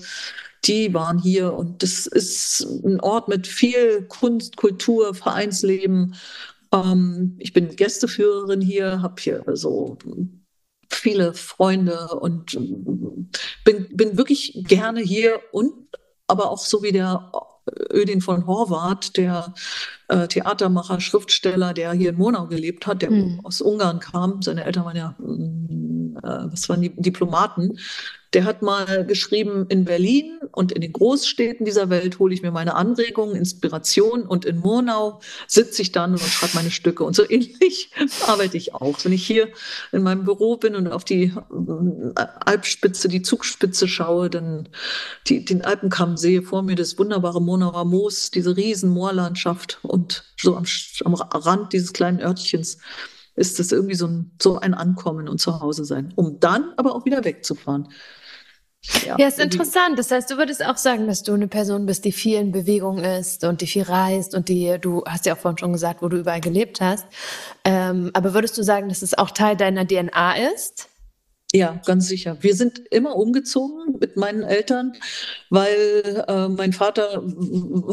[0.65, 1.55] die waren hier.
[1.55, 6.15] Und das ist ein Ort mit viel Kunst, Kultur, Vereinsleben.
[6.73, 9.99] Ähm, ich bin Gästeführerin hier, habe hier so
[10.91, 12.59] viele Freunde und
[13.65, 15.73] bin, bin wirklich gerne hier und
[16.27, 17.31] aber auch so wie der
[17.93, 19.55] Ödin von Horvath, der
[20.13, 23.41] äh, Theatermacher, Schriftsteller, der hier in Monau gelebt hat, der mhm.
[23.43, 24.43] aus Ungarn kam.
[24.43, 27.79] Seine Eltern waren ja mm, was waren die Diplomaten,
[28.33, 32.51] der hat mal geschrieben, in Berlin und in den Großstädten dieser Welt hole ich mir
[32.51, 37.05] meine Anregungen, Inspiration und in Murnau sitze ich dann und schreibe meine Stücke.
[37.05, 37.91] Und so ähnlich
[38.27, 39.05] arbeite ich auch.
[39.05, 39.49] Wenn ich hier
[39.93, 44.69] in meinem Büro bin und auf die äh, Alpspitze, die Zugspitze schaue, dann
[45.27, 50.57] die, den Alpenkamm sehe, vor mir das wunderbare Murnauer Moos, diese riesen Moorlandschaft und so
[50.57, 50.65] am,
[51.05, 52.79] am Rand dieses kleinen Örtchens
[53.35, 56.95] ist es irgendwie so ein, so ein Ankommen und zu Hause sein, um dann aber
[56.95, 57.89] auch wieder wegzufahren.
[59.07, 59.99] Ja, ja ist interessant.
[59.99, 62.99] Das heißt, du würdest auch sagen, dass du eine Person bist, die viel in Bewegung
[62.99, 66.09] ist und die viel reist und die, du hast ja auch vorhin schon gesagt, wo
[66.09, 67.07] du überall gelebt hast.
[67.65, 70.89] Ähm, aber würdest du sagen, dass es auch Teil deiner DNA ist?
[71.55, 72.39] Ja, ganz sicher.
[72.41, 74.95] Wir sind immer umgezogen mit meinen Eltern,
[75.51, 77.23] weil äh, mein Vater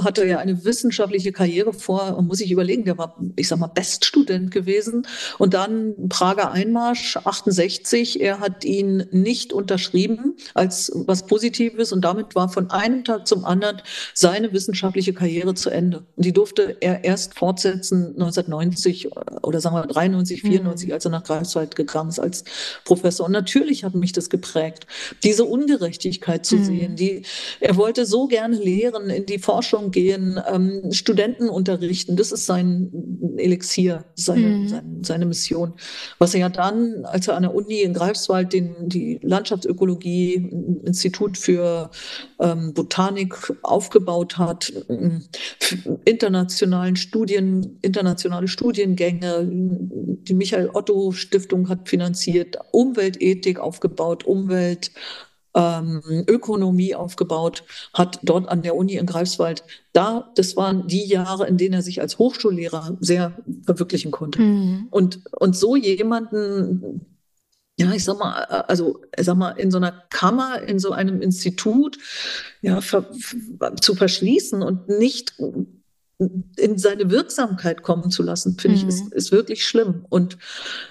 [0.02, 3.68] hatte ja eine wissenschaftliche Karriere vor und muss ich überlegen, der war, ich sag mal,
[3.68, 5.06] Beststudent gewesen.
[5.40, 8.22] Und dann Prager Einmarsch 68.
[8.22, 13.44] Er hat ihn nicht unterschrieben als was Positives und damit war von einem Tag zum
[13.44, 13.82] anderen
[14.14, 16.06] seine wissenschaftliche Karriere zu Ende.
[16.16, 19.10] Und die durfte er erst fortsetzen 1990
[19.44, 20.94] oder sagen wir 93, 94, mhm.
[20.94, 22.46] als er nach Greifswald gegangen ist als
[22.86, 23.26] Professor.
[23.26, 24.86] Und natürlich hat mich das geprägt,
[25.24, 26.64] diese Ungerechtigkeit zu mhm.
[26.64, 26.96] sehen.
[26.96, 27.24] Die,
[27.60, 32.16] er wollte so gerne lehren, in die Forschung gehen, ähm, Studenten unterrichten.
[32.16, 32.92] Das ist sein
[33.38, 34.68] Elixier, seine, mhm.
[34.68, 35.74] seine, seine, Mission.
[36.20, 40.36] Was er ja dann, als er an der Uni in Greifswald den, die Landschaftsökologie,
[40.86, 41.90] Institut für
[42.40, 44.72] ähm, Botanik aufgebaut hat,
[46.06, 54.92] internationalen Studien, internationale Studiengänge, die Michael Otto Stiftung hat finanziert, Umweltethik, Politik aufgebaut, Umwelt,
[55.56, 61.48] ähm, Ökonomie aufgebaut, hat dort an der Uni in Greifswald, da, das waren die Jahre,
[61.48, 64.42] in denen er sich als Hochschullehrer sehr verwirklichen konnte.
[64.42, 64.88] Mhm.
[64.92, 67.06] Und, und so jemanden,
[67.80, 71.22] ja, ich sag mal, also, ich sag mal, in so einer Kammer, in so einem
[71.22, 71.98] Institut,
[72.62, 73.10] ja, ver,
[73.80, 75.34] zu verschließen und nicht
[76.58, 78.90] in seine Wirksamkeit kommen zu lassen, finde mhm.
[78.90, 80.06] ich, ist, ist wirklich schlimm.
[80.10, 80.38] Und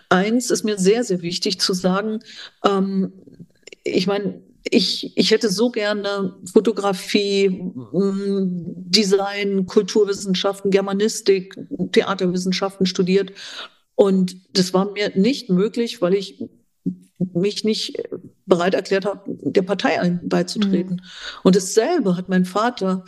[0.09, 2.21] eins ist mir sehr, sehr wichtig zu sagen,
[2.65, 3.13] ähm,
[3.85, 7.61] ich meine, ich, ich hätte so gerne Fotografie,
[7.93, 11.55] Design, Kulturwissenschaften, Germanistik,
[11.93, 13.33] Theaterwissenschaften studiert.
[13.95, 16.49] Und das war mir nicht möglich, weil ich
[17.19, 18.01] mich nicht
[18.47, 20.97] bereit erklärt habe, der Partei beizutreten.
[20.97, 21.41] Mhm.
[21.43, 23.05] Und dasselbe hat mein Vater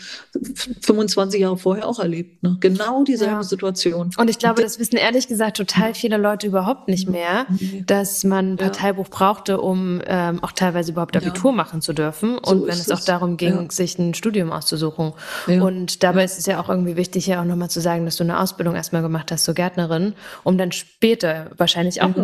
[0.82, 2.42] 25 Jahre vorher auch erlebt.
[2.42, 2.58] Ne?
[2.60, 3.42] Genau dieselbe ja.
[3.42, 4.10] Situation.
[4.16, 7.46] Und ich glaube, das wissen ehrlich gesagt total viele Leute überhaupt nicht mehr,
[7.86, 9.16] dass man ein Parteibuch ja.
[9.16, 11.56] brauchte, um ähm, auch teilweise überhaupt Abitur ja.
[11.56, 12.36] machen zu dürfen.
[12.36, 15.12] Und so wenn es auch darum ging, sich ein Studium auszusuchen.
[15.46, 18.24] Und dabei ist es ja auch irgendwie wichtig, ja auch nochmal zu sagen, dass du
[18.24, 22.14] eine Ausbildung erstmal gemacht hast zur Gärtnerin, um dann später wahrscheinlich auch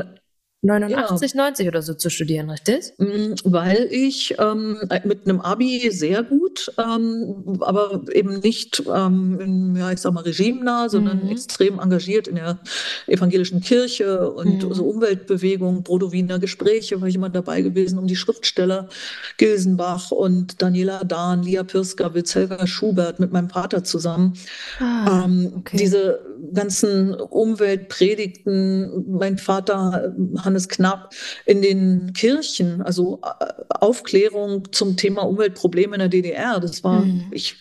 [0.62, 1.44] 89, ja.
[1.44, 2.92] 90 oder so zu studieren, richtig?
[2.98, 9.92] Mm, weil ich ähm, mit einem Abi sehr gut, ähm, aber eben nicht, ähm, ja,
[9.92, 11.30] ich sag mal, regimenah, sondern mhm.
[11.30, 12.58] extrem engagiert in der
[13.06, 14.74] evangelischen Kirche und mhm.
[14.74, 18.88] so Umweltbewegung, Brodowiner Gespräche war ich immer dabei gewesen, um die Schriftsteller
[19.36, 24.32] Gilsenbach und Daniela Dahn, Lia Pirskawitz, Helga Schubert mit meinem Vater zusammen.
[24.80, 25.76] Ah, ähm, okay.
[25.76, 35.22] Diese ganzen Umweltpredigten, mein Vater Hannes Knapp in den Kirchen, also äh, Aufklärung zum Thema
[35.22, 37.26] Umweltprobleme in der DDR, das war, mhm.
[37.30, 37.56] ich,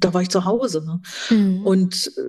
[0.00, 0.84] da war ich zu Hause.
[0.84, 1.00] Ne?
[1.36, 1.66] Mhm.
[1.66, 2.20] Und äh,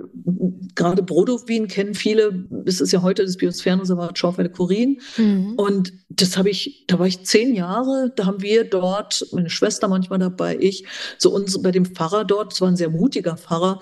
[0.76, 5.00] gerade Brodowin kennen viele, es ist ja heute das Biosphärenreservat Schorfelde-Kurin.
[5.18, 5.54] Mhm.
[5.56, 9.88] Und das habe ich, da war ich zehn Jahre, da haben wir dort, meine Schwester
[9.88, 10.86] manchmal dabei, ich,
[11.18, 13.80] so uns bei dem Pfarrer dort, es war ein sehr mutiger Pfarrer,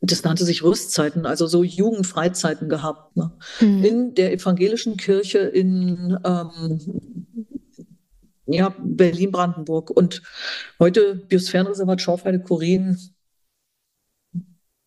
[0.00, 3.16] das nannte sich Rüstzeiten, also so Jugendfreizeiten gehabt.
[3.16, 3.32] Ne?
[3.60, 3.84] Mhm.
[3.84, 6.80] In der evangelischen Kirche in ähm,
[8.46, 9.90] ja, Berlin-Brandenburg.
[9.90, 10.22] Und
[10.78, 12.98] heute Biosphärenreservat Schorfheide-Kurin.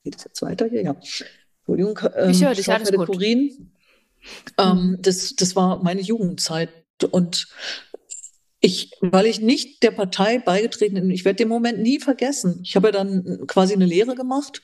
[0.04, 0.84] Geht es jetzt weiter hier?
[0.84, 0.96] Ja.
[1.60, 2.00] Entschuldigung.
[2.16, 3.08] Ähm, ich höre dich, alles gut.
[3.08, 3.72] Kurin.
[4.58, 5.02] Ähm, mhm.
[5.02, 6.70] das, das war meine Jugendzeit.
[7.12, 7.48] Und
[8.64, 12.60] ich, weil ich nicht der Partei beigetreten bin, ich werde den Moment nie vergessen.
[12.64, 14.62] Ich habe ja dann quasi eine Lehre gemacht,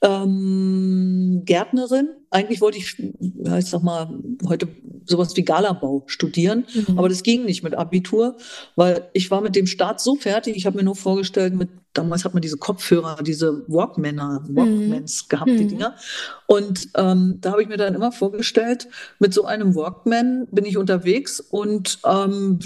[0.00, 2.08] ähm, Gärtnerin.
[2.30, 4.08] Eigentlich wollte ich, ja, ich sag mal,
[4.48, 4.68] heute
[5.04, 6.98] sowas wie Galabau studieren, mhm.
[6.98, 8.38] aber das ging nicht mit Abitur,
[8.76, 10.56] weil ich war mit dem Staat so fertig.
[10.56, 15.28] Ich habe mir nur vorgestellt, mit damals hat man diese Kopfhörer, diese Walkmänner, Walkmans mhm.
[15.28, 15.68] gehabt, die mhm.
[15.68, 15.96] Dinger.
[16.46, 20.76] Und ähm, da habe ich mir dann immer vorgestellt, mit so einem Workman bin ich
[20.76, 22.58] unterwegs und ähm,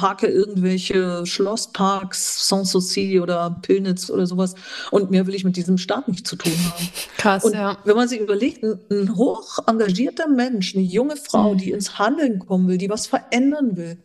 [0.00, 4.54] hake irgendwelche Schlossparks, Sanssouci oder Pillnitz oder sowas.
[4.90, 6.88] Und mehr will ich mit diesem Staat nicht zu tun haben.
[7.16, 7.78] Krass, und ja.
[7.84, 11.58] wenn man sich überlegt, ein, ein hoch engagierter Mensch, eine junge Frau, mhm.
[11.58, 13.98] die ins Handeln kommen will, die was verändern will,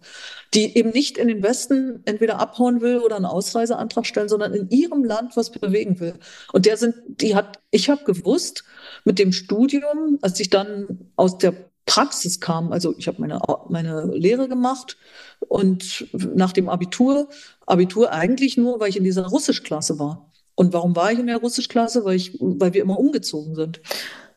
[0.54, 4.70] die eben nicht in den Westen entweder abhauen will oder einen Ausreiseantrag stellen, sondern in
[4.70, 6.14] ihrem Land was bewegen will.
[6.54, 8.64] Und der sind, die hat, ich habe gewusst,
[9.08, 11.54] mit dem Studium, als ich dann aus der
[11.86, 13.40] Praxis kam, also ich habe meine,
[13.70, 14.98] meine Lehre gemacht
[15.40, 17.30] und nach dem Abitur,
[17.66, 20.30] Abitur eigentlich nur, weil ich in dieser Russischklasse war.
[20.56, 22.04] Und warum war ich in der Russischklasse?
[22.04, 23.80] Weil ich, weil wir immer umgezogen sind.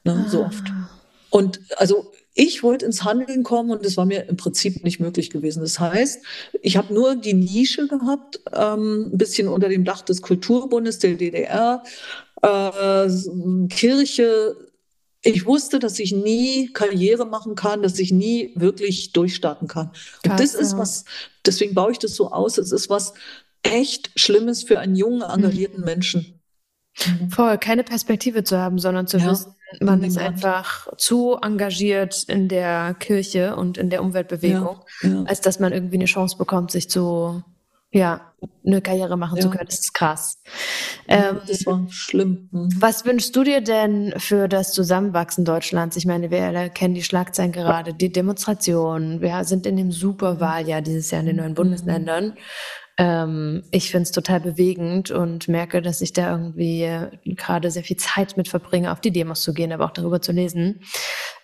[0.05, 0.63] Ne, so oft.
[0.71, 0.89] Ah.
[1.31, 5.29] Und also ich wollte ins Handeln kommen und das war mir im Prinzip nicht möglich
[5.29, 5.61] gewesen.
[5.61, 6.25] Das heißt,
[6.63, 11.17] ich habe nur die Nische gehabt, ähm, ein bisschen unter dem Dach des Kulturbundes der
[11.17, 11.83] DDR,
[12.41, 13.09] äh,
[13.69, 14.57] Kirche.
[15.21, 19.91] Ich wusste, dass ich nie Karriere machen kann, dass ich nie wirklich durchstarten kann.
[20.25, 21.05] Und das ist was,
[21.45, 23.13] deswegen baue ich das so aus, es ist was
[23.63, 25.85] echt Schlimmes für einen jungen, engagierten mhm.
[25.85, 26.41] Menschen.
[27.29, 29.31] Voll, keine Perspektive zu haben, sondern zu ja.
[29.31, 35.23] wissen, man ist einfach zu engagiert in der Kirche und in der Umweltbewegung, ja, ja.
[35.25, 37.43] als dass man irgendwie eine Chance bekommt, sich zu,
[37.93, 38.33] ja,
[38.65, 39.43] eine Karriere machen ja.
[39.43, 39.67] zu können.
[39.67, 40.43] Das ist krass.
[41.07, 42.49] Ähm, das war schlimm.
[42.51, 42.71] Mhm.
[42.79, 45.97] Was wünschst du dir denn für das Zusammenwachsen Deutschlands?
[45.97, 49.21] Ich meine, wir alle kennen die Schlagzeilen gerade, die Demonstrationen.
[49.21, 51.57] Wir sind in dem Superwahljahr dieses Jahr in den neuen mhm.
[51.57, 52.37] Bundesländern.
[53.01, 56.87] Ähm, ich finde es total bewegend und merke, dass ich da irgendwie
[57.25, 60.33] gerade sehr viel Zeit mit verbringe, auf die Demos zu gehen, aber auch darüber zu
[60.33, 60.83] lesen.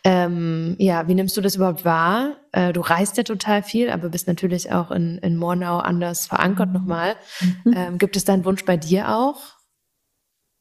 [0.05, 2.37] Ähm, ja, wie nimmst du das überhaupt wahr?
[2.53, 6.75] Äh, du reist ja total viel, aber bist natürlich auch in, in Mornau anders verankert
[6.75, 7.15] nochmal.
[7.41, 7.75] Mhm.
[7.75, 9.57] Ähm, gibt es da einen Wunsch bei dir auch?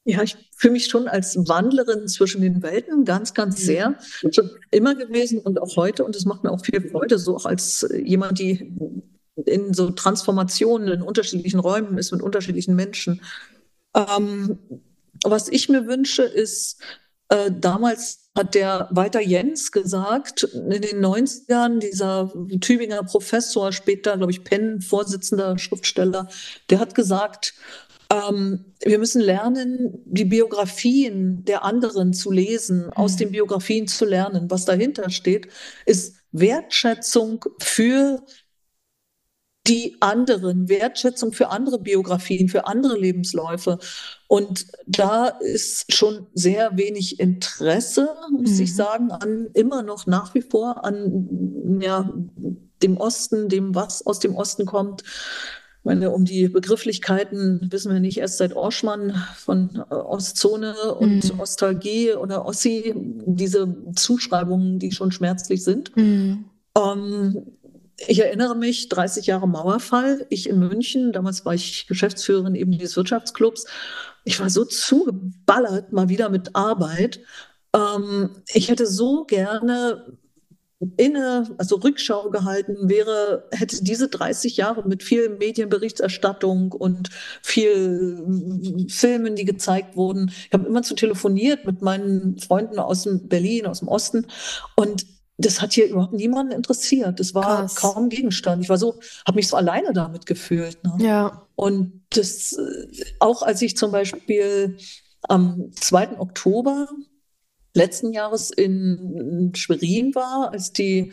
[0.05, 3.65] Ja, ich fühle mich schon als Wandlerin zwischen den Welten ganz, ganz mhm.
[3.65, 3.95] sehr.
[4.31, 6.05] Schon immer gewesen und auch heute.
[6.05, 8.71] Und es macht mir auch viel Freude, so auch als jemand, die
[9.45, 13.21] in so Transformationen in unterschiedlichen Räumen ist mit unterschiedlichen Menschen.
[13.95, 14.59] Ähm,
[15.23, 16.81] was ich mir wünsche, ist,
[17.29, 24.31] äh, damals hat der Walter Jens gesagt, in den 90ern, dieser Tübinger Professor, später, glaube
[24.31, 26.27] ich, Penn, Vorsitzender, Schriftsteller,
[26.69, 27.53] der hat gesagt,
[28.11, 33.17] ähm, wir müssen lernen, die Biografien der anderen zu lesen, aus mhm.
[33.17, 34.51] den Biografien zu lernen.
[34.51, 35.47] Was dahinter steht,
[35.85, 38.21] ist Wertschätzung für
[39.67, 43.79] die anderen, Wertschätzung für andere Biografien, für andere Lebensläufe.
[44.27, 48.61] Und da ist schon sehr wenig Interesse, muss mhm.
[48.61, 52.11] ich sagen, an immer noch nach wie vor an ja,
[52.83, 55.03] dem Osten, dem, was aus dem Osten kommt.
[55.03, 61.31] Ich meine, um die Begrifflichkeiten wissen wir nicht erst seit Orschmann von äh, Ostzone und
[61.31, 61.39] mhm.
[61.39, 65.95] Ostalgie oder Ossi, diese Zuschreibungen, die schon schmerzlich sind.
[65.95, 66.45] Mhm.
[66.75, 67.54] Ähm,
[67.97, 72.97] ich erinnere mich, 30 Jahre Mauerfall, ich in München, damals war ich Geschäftsführerin eben dieses
[72.97, 73.65] Wirtschaftsclubs.
[74.23, 77.21] Ich war so zugeballert mal wieder mit Arbeit.
[77.73, 80.17] Ähm, ich hätte so gerne
[80.97, 87.09] inne, also Rückschau gehalten wäre, hätte diese 30 Jahre mit viel Medienberichterstattung und
[87.41, 90.31] viel Filmen, die gezeigt wurden.
[90.47, 94.27] Ich habe immer zu telefoniert mit meinen Freunden aus dem Berlin, aus dem Osten
[94.75, 95.05] und
[95.37, 97.19] das hat hier überhaupt niemanden interessiert.
[97.19, 97.75] Das war Krass.
[97.75, 98.63] kaum Gegenstand.
[98.63, 100.81] Ich war so, habe mich so alleine damit gefühlt.
[100.83, 100.95] Ne?
[100.99, 101.47] Ja.
[101.55, 102.57] Und das,
[103.19, 104.77] auch als ich zum Beispiel
[105.23, 106.19] am 2.
[106.19, 106.87] Oktober
[107.73, 111.11] letzten Jahres in Schwerin war, als die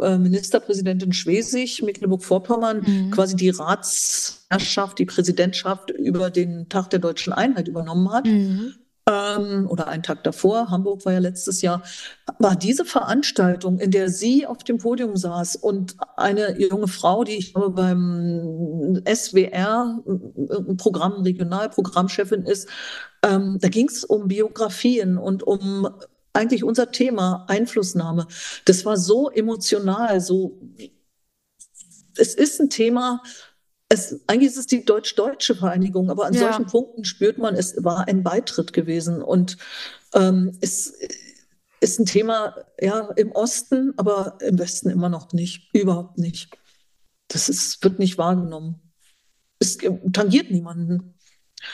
[0.00, 3.10] äh, Ministerpräsidentin Schwesig, Mecklenburg-Vorpommern, mhm.
[3.10, 8.24] quasi die Ratsherrschaft, die Präsidentschaft über den Tag der deutschen Einheit übernommen hat.
[8.24, 8.74] Mhm
[9.08, 11.82] ähm, oder einen Tag davor, Hamburg war ja letztes Jahr,
[12.38, 17.36] war diese Veranstaltung, in der sie auf dem Podium saß und eine junge Frau, die
[17.36, 22.68] ich glaube beim SWR äh, Programm, Regionalprogrammchefin ist,
[23.22, 25.88] ähm, da ging es um Biografien und um
[26.34, 28.26] eigentlich unser Thema Einflussnahme.
[28.64, 30.58] Das war so emotional, so
[32.16, 33.22] es ist ein Thema,
[33.88, 36.40] es, eigentlich ist es die deutsch-deutsche Vereinigung, aber an ja.
[36.40, 39.56] solchen Punkten spürt man, es war ein Beitritt gewesen und
[40.14, 40.94] ähm, es
[41.80, 46.50] ist ein Thema ja im Osten, aber im Westen immer noch nicht, überhaupt nicht.
[47.28, 48.80] Das ist, wird nicht wahrgenommen.
[49.58, 49.78] Es
[50.12, 51.14] tangiert niemanden.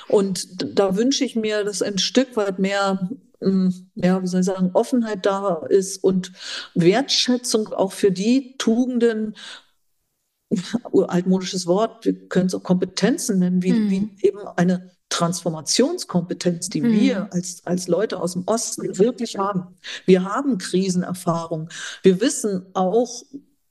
[0.09, 4.47] Und da wünsche ich mir, dass ein Stück weit mehr, hm, ja, wie soll ich
[4.47, 6.33] sagen, Offenheit da ist und
[6.75, 9.37] Wertschätzung auch für die Tugenden
[11.09, 13.91] altmodisches Wort, wir können es auch Kompetenzen nennen, wie, mhm.
[13.91, 16.93] wie eben eine Transformationskompetenz, die mhm.
[16.93, 19.77] wir als, als Leute aus dem Osten wirklich haben.
[20.07, 21.69] Wir haben Krisenerfahrung.
[22.03, 23.23] Wir wissen auch,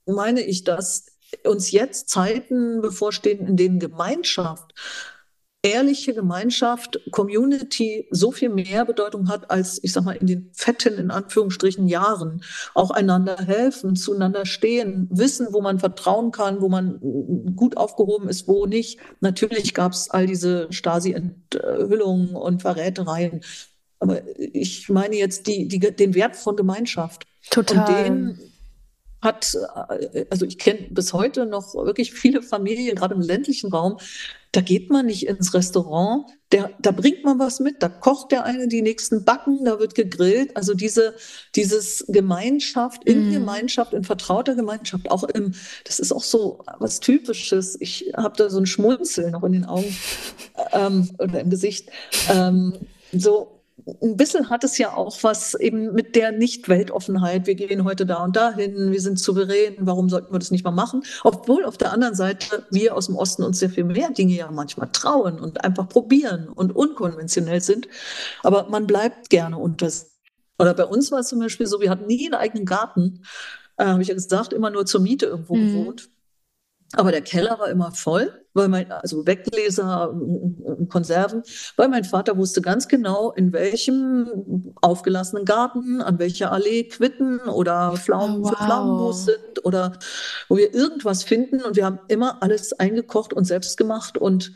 [0.05, 1.07] meine ich, dass
[1.43, 4.73] uns jetzt Zeiten bevorstehen, in denen Gemeinschaft
[5.63, 10.95] ehrliche Gemeinschaft, Community so viel mehr Bedeutung hat als, ich sag mal, in den fetten,
[10.95, 12.43] in Anführungsstrichen, Jahren.
[12.73, 16.99] Auch einander helfen, zueinander stehen, wissen, wo man vertrauen kann, wo man
[17.55, 18.99] gut aufgehoben ist, wo nicht.
[19.21, 23.41] Natürlich gab es all diese Stasi-Enthüllungen und Verrätereien.
[23.99, 27.25] Aber ich meine jetzt die, die, den Wert von Gemeinschaft.
[27.49, 27.79] Total.
[27.79, 28.39] Und den
[29.21, 29.55] hat,
[30.11, 33.97] äh, also ich kenne bis heute noch wirklich viele Familien, gerade im ländlichen Raum,
[34.53, 38.45] da geht man nicht ins Restaurant, der, da bringt man was mit, da kocht der
[38.45, 40.55] eine die nächsten Backen, da wird gegrillt.
[40.55, 41.15] Also diese,
[41.55, 43.33] dieses Gemeinschaft, in mm.
[43.33, 47.75] Gemeinschaft, in vertrauter Gemeinschaft, auch im, das ist auch so was Typisches.
[47.81, 49.97] Ich habe da so ein Schmunzeln noch in den Augen
[50.71, 51.89] ähm, oder im Gesicht.
[52.29, 52.73] Ähm,
[53.11, 53.62] so,
[54.01, 57.47] ein bisschen hat es ja auch was eben mit der Nicht-Weltoffenheit.
[57.47, 60.71] Wir gehen heute da und dahin, wir sind souverän, warum sollten wir das nicht mal
[60.71, 61.03] machen?
[61.23, 64.51] Obwohl auf der anderen Seite wir aus dem Osten uns sehr viel mehr Dinge ja
[64.51, 67.87] manchmal trauen und einfach probieren und unkonventionell sind.
[68.41, 69.89] Aber man bleibt gerne unter.
[70.59, 73.23] Oder bei uns war es zum Beispiel so, wir hatten nie einen eigenen Garten.
[73.77, 75.67] Äh, Habe ich ja gesagt, immer nur zur Miete irgendwo mhm.
[75.67, 76.09] gewohnt.
[76.95, 80.13] Aber der Keller war immer voll, weil mein, also Weggläser,
[80.89, 81.43] Konserven,
[81.75, 87.93] weil mein Vater wusste ganz genau, in welchem aufgelassenen Garten, an welcher Allee Quitten oder
[87.97, 88.49] Pflaumen oh, wow.
[88.49, 89.93] für Pflaumenmus sind oder
[90.49, 91.61] wo wir irgendwas finden.
[91.63, 94.17] Und wir haben immer alles eingekocht und selbst gemacht.
[94.17, 94.53] Und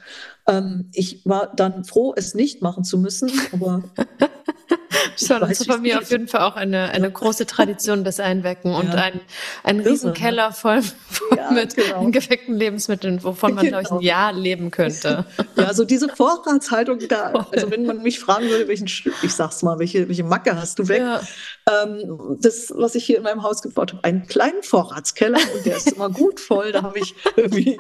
[0.48, 3.32] ähm, ich war dann froh, es nicht machen zu müssen.
[3.52, 3.84] Aber
[5.18, 8.72] Schon, das ist bei mir auf jeden Fall auch eine, eine große Tradition, das Einwecken
[8.72, 8.78] ja.
[8.78, 9.20] und ein,
[9.64, 12.10] ein Riesenkeller voll, voll ja, mit genau.
[12.10, 13.80] geweckten Lebensmitteln, wovon man, genau.
[13.80, 14.08] glaube ich, ein genau.
[14.08, 15.26] Jahr leben könnte.
[15.56, 18.88] Ja, so diese Vorratshaltung da, also wenn man mich fragen würde, welchen,
[19.22, 21.00] ich sag's mal, welche, welche Macke hast du weg?
[21.00, 21.22] Ja.
[21.68, 25.78] Ähm, das, was ich hier in meinem Haus gebaut habe, einen kleinen Vorratskeller und der
[25.78, 27.80] ist immer gut voll, da habe ich irgendwie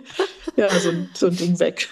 [0.57, 1.87] ja, so, so ein Ding weg.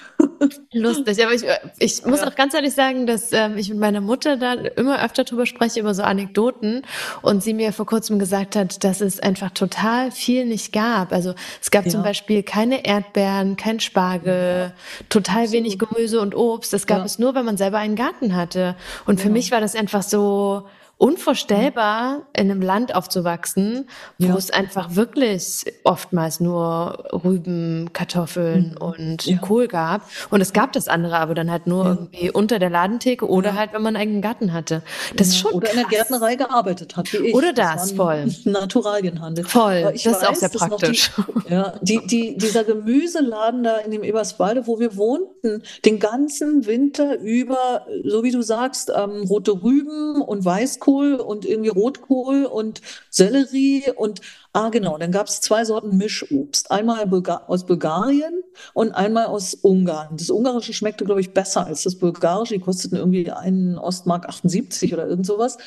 [0.74, 1.44] Lustig, aber ich,
[1.80, 2.28] ich muss ja.
[2.28, 5.80] auch ganz ehrlich sagen, dass ähm, ich mit meiner Mutter da immer öfter drüber spreche,
[5.80, 6.82] über so Anekdoten
[7.22, 11.14] und sie mir vor kurzem gesagt hat, dass es einfach total viel nicht gab.
[11.14, 11.92] Also es gab ja.
[11.92, 14.74] zum Beispiel keine Erdbeeren, kein Spargel,
[15.10, 15.54] total Absolut.
[15.54, 16.74] wenig Gemüse und Obst.
[16.74, 17.06] Das gab ja.
[17.06, 18.76] es nur, wenn man selber einen Garten hatte.
[19.06, 20.68] Und für mich war das einfach so,
[20.98, 24.36] unvorstellbar, in einem Land aufzuwachsen, wo ja.
[24.36, 28.78] es einfach wirklich oftmals nur Rüben, Kartoffeln mhm.
[28.78, 29.38] und ja.
[29.38, 30.04] Kohl gab.
[30.30, 31.92] Und es gab das andere aber dann halt nur ja.
[31.92, 34.84] irgendwie unter der Ladentheke oder halt, wenn man einen eigenen Garten hatte.
[35.18, 35.76] Das ist schon Oder krass.
[35.76, 37.36] in der Gärtnerei gearbeitet hat, wie ich.
[37.36, 38.28] Oder das, das voll.
[38.46, 39.44] Naturalienhandel.
[39.44, 41.12] Voll, das weiß, ist auch sehr praktisch.
[41.18, 46.66] Die, ja, die, die, dieser Gemüseladen da in dem Eberswalde, wo wir wohnten, den ganzen
[46.66, 52.46] Winter über, so wie du sagst, ähm, rote Rüben und Weißkohl Weißkohl und irgendwie Rotkohl
[52.46, 54.22] und Sellerie und
[54.56, 54.98] Ah, genau.
[54.98, 56.72] Dann gab es zwei Sorten Mischobst.
[56.72, 57.06] Einmal
[57.48, 58.42] aus Bulgarien
[58.74, 60.16] und einmal aus Ungarn.
[60.16, 62.54] Das Ungarische schmeckte, glaube ich, besser als das Bulgarische.
[62.54, 65.58] Die kosteten irgendwie einen Ostmark 78 oder irgend sowas.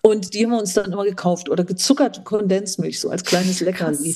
[0.00, 1.48] Und die haben wir uns dann immer gekauft.
[1.48, 4.14] Oder gezuckerte Kondensmilch, so als kleines Leckerli.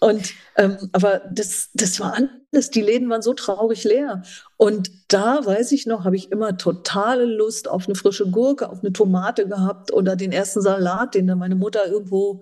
[0.00, 2.70] Und, ähm, aber das, das war alles.
[2.70, 4.22] Die Läden waren so traurig leer.
[4.56, 8.80] Und da weiß ich noch, habe ich immer totale Lust auf eine frische Gurke, auf
[8.80, 12.40] eine Tomate gehabt oder den ersten Salat, den dann meine Mutter irgendwo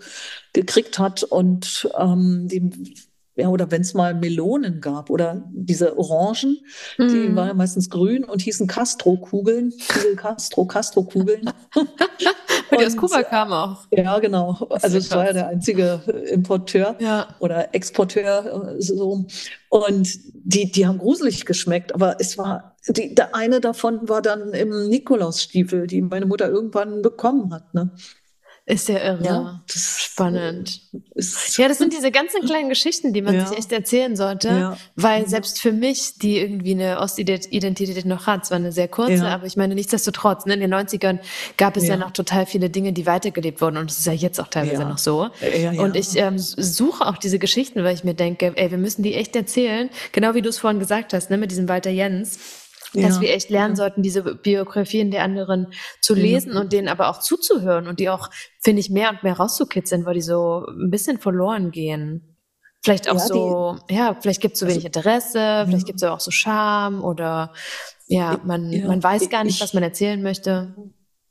[0.53, 2.95] gekriegt hat und ähm, die,
[3.37, 6.59] ja, oder wenn es mal Melonen gab oder diese Orangen,
[6.97, 7.09] mm.
[7.09, 7.37] die mhm.
[7.37, 9.75] waren ja meistens grün und hießen Castro-Kugeln,
[10.17, 11.51] Castro, Castro-Kugeln.
[11.75, 13.87] und die aus Kuba kamen auch.
[13.91, 14.57] Ja, genau.
[14.71, 16.01] Also es war ja der einzige
[16.31, 17.29] Importeur ja.
[17.39, 19.27] oder Exporteur äh, so.
[19.69, 24.55] Und die, die haben gruselig geschmeckt, aber es war, die, der eine davon war dann
[24.55, 27.75] im Nikolausstiefel, die meine Mutter irgendwann bekommen hat.
[27.75, 27.91] Ne?
[28.69, 29.25] Ist ja irre.
[29.25, 30.81] Ja, Spannend.
[31.57, 33.47] ja, das sind diese ganzen kleinen Geschichten, die man ja.
[33.47, 34.77] sich echt erzählen sollte, ja.
[34.97, 39.47] weil selbst für mich, die irgendwie eine Ostidentität noch hat, zwar eine sehr kurze, aber
[39.47, 41.21] ich meine, nichtsdestotrotz, ne, in den 90ern
[41.57, 41.97] gab es ja.
[41.97, 44.99] noch total viele Dinge, die weitergelebt wurden und es ist ja jetzt auch teilweise noch
[44.99, 45.31] so.
[45.79, 49.15] Und ich ähm, suche auch diese Geschichten, weil ich mir denke, ey, wir müssen die
[49.15, 53.21] echt erzählen, genau wie du es vorhin gesagt hast, ne, mit diesem Walter Jens dass
[53.21, 55.69] wir echt lernen sollten, diese Biografien der anderen
[56.01, 56.61] zu lesen ja.
[56.61, 58.31] und denen aber auch zuzuhören und die auch,
[58.61, 62.37] finde ich, mehr und mehr rauszukitzeln, weil die so ein bisschen verloren gehen.
[62.83, 66.03] Vielleicht auch ja, so, die, ja, vielleicht gibt es so wenig also, Interesse, vielleicht gibt
[66.03, 67.53] es auch so Scham oder
[68.07, 70.75] ja, man, man weiß gar nicht, was man erzählen möchte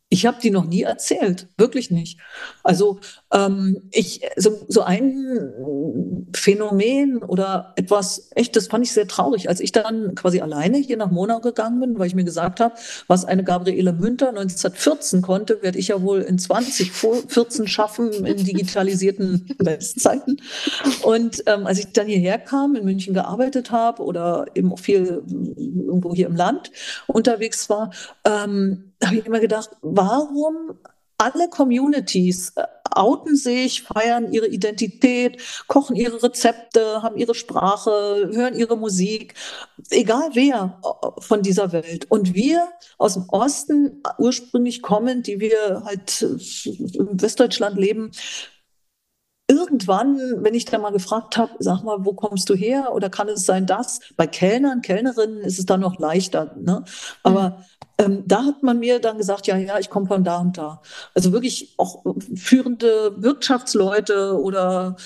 [0.09, 2.19] Ich habe die noch nie erzählt, wirklich nicht.
[2.63, 2.99] Also
[3.33, 9.59] ähm, ich so, so ein Phänomen oder etwas echt, das fand ich sehr traurig, als
[9.59, 12.75] ich dann quasi alleine hier nach Monau gegangen bin, weil ich mir gesagt habe,
[13.07, 19.55] was eine Gabriele Münter 1914 konnte, werde ich ja wohl in 2014 schaffen in digitalisierten
[19.57, 20.39] Westzeiten.
[21.01, 25.23] Und ähm, als ich dann hierher kam, in München gearbeitet habe oder eben auch viel
[25.27, 26.71] irgendwo hier im Land
[27.07, 27.89] unterwegs war,
[28.23, 30.79] ähm, habe ich immer gedacht, warum
[31.17, 38.55] alle Communities äh, outen sich, feiern ihre Identität, kochen ihre Rezepte, haben ihre Sprache, hören
[38.55, 39.33] ihre Musik,
[39.89, 42.09] egal wer äh, von dieser Welt.
[42.09, 42.67] Und wir
[42.97, 48.11] aus dem Osten ursprünglich kommen, die wir halt in Westdeutschland leben,
[49.47, 52.93] irgendwann, wenn ich da mal gefragt habe, sag mal, wo kommst du her?
[52.93, 56.55] Oder kann es sein, dass bei Kellnern, Kellnerinnen ist es dann noch leichter.
[56.57, 56.83] Ne?
[57.21, 57.65] Aber mhm.
[57.97, 60.81] Ähm, da hat man mir dann gesagt, ja, ja, ich komme von da und da.
[61.13, 62.03] Also wirklich auch
[62.35, 64.97] führende Wirtschaftsleute oder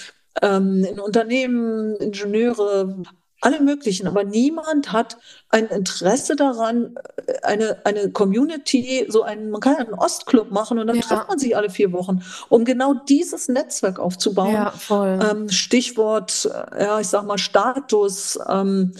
[0.41, 3.03] ähm, in Unternehmen, Ingenieure,
[3.41, 5.17] alle möglichen, aber niemand hat
[5.49, 6.95] ein Interesse daran,
[7.41, 11.01] eine, eine Community, so einen, man kann einen Ostclub machen und dann ja.
[11.01, 14.53] trifft man sich alle vier Wochen, um genau dieses Netzwerk aufzubauen.
[14.53, 15.19] Ja, voll.
[15.23, 18.93] Ähm, Stichwort, äh, ja, ich sag mal Status, ähm,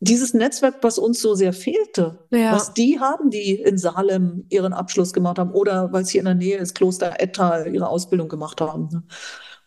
[0.00, 2.52] dieses Netzwerk, was uns so sehr fehlte, ja.
[2.52, 6.26] was die haben, die in Salem ihren Abschluss gemacht haben oder weil es hier in
[6.26, 8.88] der Nähe ist, Kloster Ettal ihre Ausbildung gemacht haben.
[8.92, 9.02] Ne?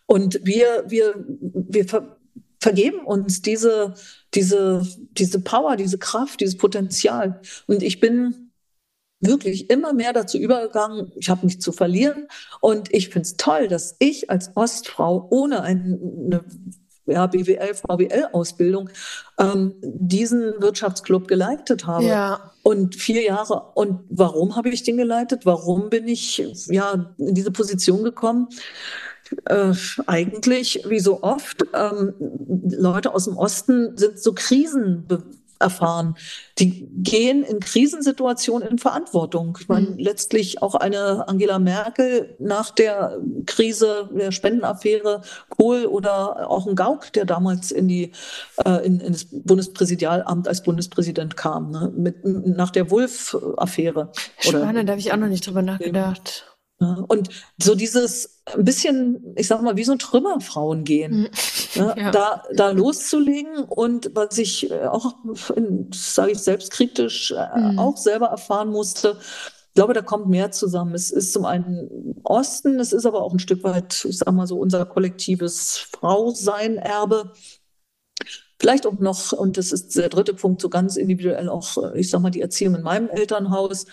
[0.06, 1.86] Und wir, wir, wir
[2.60, 3.94] vergeben uns diese,
[4.34, 7.40] diese, diese Power, diese Kraft, dieses Potenzial.
[7.66, 8.50] Und ich bin
[9.20, 12.26] wirklich immer mehr dazu übergegangen, ich habe nichts zu verlieren.
[12.60, 16.44] Und ich finde es toll, dass ich als Ostfrau ohne eine
[17.10, 18.90] ja, BWL, VWL-Ausbildung
[19.38, 22.04] ähm, diesen Wirtschaftsclub geleitet habe.
[22.04, 22.52] Ja.
[22.62, 23.72] Und vier Jahre.
[23.74, 25.46] Und warum habe ich den geleitet?
[25.46, 26.38] Warum bin ich
[26.68, 28.48] ja in diese Position gekommen?
[29.46, 29.72] äh,
[30.06, 35.06] eigentlich, wie so oft, ähm, Leute aus dem Osten sind so Krisen
[35.60, 36.16] erfahren.
[36.58, 39.56] Die gehen in Krisensituationen in Verantwortung.
[39.60, 39.98] Ich meine, mhm.
[39.98, 47.12] letztlich auch eine Angela Merkel nach der Krise der Spendenaffäre Kohl oder auch ein Gauck,
[47.12, 48.12] der damals in die
[48.64, 51.92] äh, in, in das Bundespräsidialamt als Bundespräsident kam, ne?
[51.94, 54.12] Mit, nach der Wulff-Affäre.
[54.38, 56.49] Spannend, da habe ich auch noch nicht drüber nachgedacht.
[56.80, 57.28] Und
[57.62, 61.28] so dieses ein bisschen, ich sag mal, wie so ein Trümmerfrauen gehen,
[61.74, 61.82] mhm.
[61.82, 61.94] ne?
[61.98, 62.10] ja.
[62.10, 65.14] da, da loszulegen und was ich äh, auch,
[65.92, 67.78] sage ich selbstkritisch, äh, mhm.
[67.78, 69.18] auch selber erfahren musste,
[69.70, 70.94] ich glaube, da kommt mehr zusammen.
[70.94, 74.48] Es ist zum einen Osten, es ist aber auch ein Stück weit, ich sag mal
[74.48, 77.32] so, unser kollektives Frausein-Erbe.
[78.58, 82.10] Vielleicht auch noch, und das ist der dritte Punkt, so ganz individuell auch, äh, ich
[82.10, 83.86] sag mal, die Erziehung in meinem Elternhaus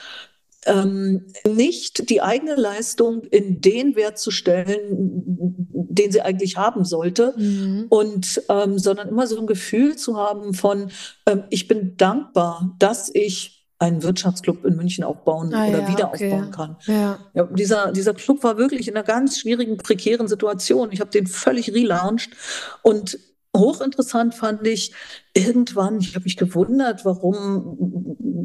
[0.65, 7.33] ähm, nicht die eigene Leistung in den Wert zu stellen, den sie eigentlich haben sollte,
[7.37, 7.85] mhm.
[7.89, 10.91] und ähm, sondern immer so ein Gefühl zu haben von,
[11.25, 16.07] ähm, ich bin dankbar, dass ich einen Wirtschaftsclub in München aufbauen ah, oder ja, wieder
[16.07, 16.31] okay.
[16.31, 16.77] aufbauen kann.
[16.87, 17.19] Ja.
[17.33, 17.43] ja.
[17.45, 20.91] dieser, dieser Club war wirklich in einer ganz schwierigen, prekären Situation.
[20.91, 22.31] Ich habe den völlig relaunched
[22.81, 23.19] und
[23.57, 24.93] hochinteressant fand ich
[25.33, 27.77] irgendwann, ich habe mich gewundert, warum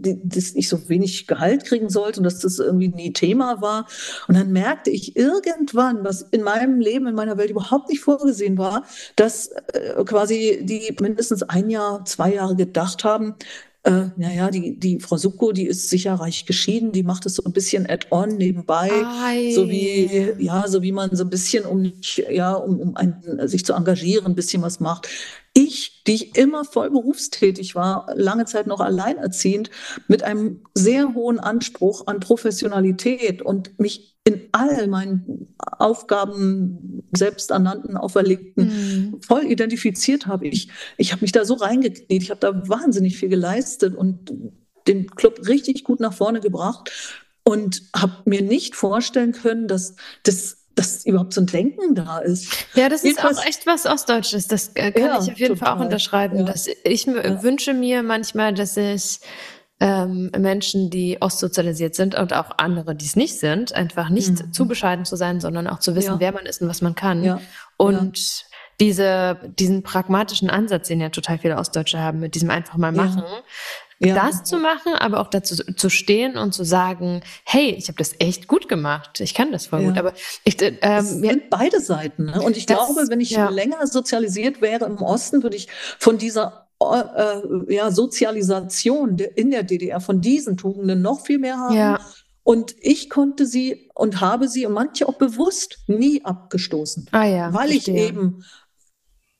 [0.02, 3.86] das nicht so wenig Gehalt kriegen sollte und dass das irgendwie nie Thema war.
[4.28, 8.58] Und dann merkte ich irgendwann, was in meinem Leben, in meiner Welt überhaupt nicht vorgesehen
[8.58, 8.84] war,
[9.16, 13.36] dass äh, quasi die mindestens ein Jahr, zwei Jahre gedacht haben,
[13.84, 17.42] äh, naja, die, die Frau Suko, die ist sicher reich geschieden, die macht es so
[17.44, 18.90] ein bisschen add-on nebenbei,
[19.24, 19.52] Ei.
[19.52, 21.92] so wie, ja, so wie man so ein bisschen, um,
[22.30, 25.08] ja, um, um ein, sich zu engagieren, ein bisschen was macht.
[25.52, 29.70] Ich, die ich immer voll berufstätig war, lange Zeit noch alleinerziehend,
[30.06, 38.66] mit einem sehr hohen Anspruch an Professionalität und mich in all meinen Aufgaben, selbsternannten, auferlegten,
[38.66, 39.20] mhm.
[39.20, 40.46] voll identifiziert habe.
[40.46, 44.32] Ich, ich habe mich da so reingekniet, ich habe da wahnsinnig viel geleistet und
[44.86, 46.90] den Club richtig gut nach vorne gebracht
[47.44, 52.50] und habe mir nicht vorstellen können, dass das dass überhaupt so ein Denken da ist.
[52.74, 54.48] Ja, das ist auch echt was Ostdeutsches.
[54.48, 55.56] Das äh, kann ja, ich auf jeden total.
[55.56, 56.38] Fall auch unterschreiben.
[56.38, 56.44] Ja.
[56.44, 57.42] Dass ich ja.
[57.42, 59.20] wünsche mir manchmal, dass ich
[59.82, 64.52] ähm, Menschen, die ostsozialisiert sind und auch andere, die es nicht sind, einfach nicht mhm.
[64.52, 66.20] zu bescheiden zu sein, sondern auch zu wissen, ja.
[66.20, 67.24] wer man ist und was man kann.
[67.24, 67.40] Ja.
[67.76, 68.46] Und ja.
[68.78, 73.24] diese, diesen pragmatischen Ansatz, den ja total viele Ostdeutsche haben, mit diesem einfach mal machen,
[73.98, 74.14] ja.
[74.14, 78.14] das zu machen, aber auch dazu zu stehen und zu sagen, hey, ich habe das
[78.20, 79.88] echt gut gemacht, ich kann das voll ja.
[79.88, 79.98] gut.
[79.98, 80.12] Aber
[80.44, 82.26] ich, äh, ähm, sind beide Seiten.
[82.26, 82.40] Ne?
[82.40, 85.66] Und ich das, glaube, wenn ich länger sozialisiert wäre im Osten, würde ich
[85.98, 91.76] von dieser äh, ja, Sozialisation in der DDR von diesen Tugenden noch viel mehr haben.
[91.76, 92.00] Ja.
[92.44, 97.08] Und ich konnte sie und habe sie und manche auch bewusst nie abgestoßen.
[97.12, 97.94] Ah ja, weil verstehe.
[97.94, 98.44] ich eben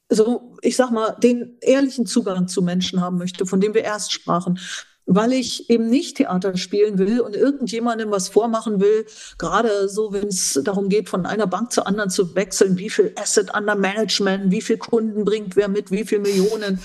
[0.09, 4.12] so, ich sag mal, den ehrlichen Zugang zu Menschen haben möchte, von dem wir erst
[4.12, 4.59] sprachen
[5.07, 9.05] weil ich eben nicht Theater spielen will und irgendjemandem was vormachen will,
[9.38, 13.12] gerade so, wenn es darum geht, von einer Bank zur anderen zu wechseln, wie viel
[13.16, 16.78] Asset under Management, wie viel Kunden bringt wer mit, wie viel Millionen.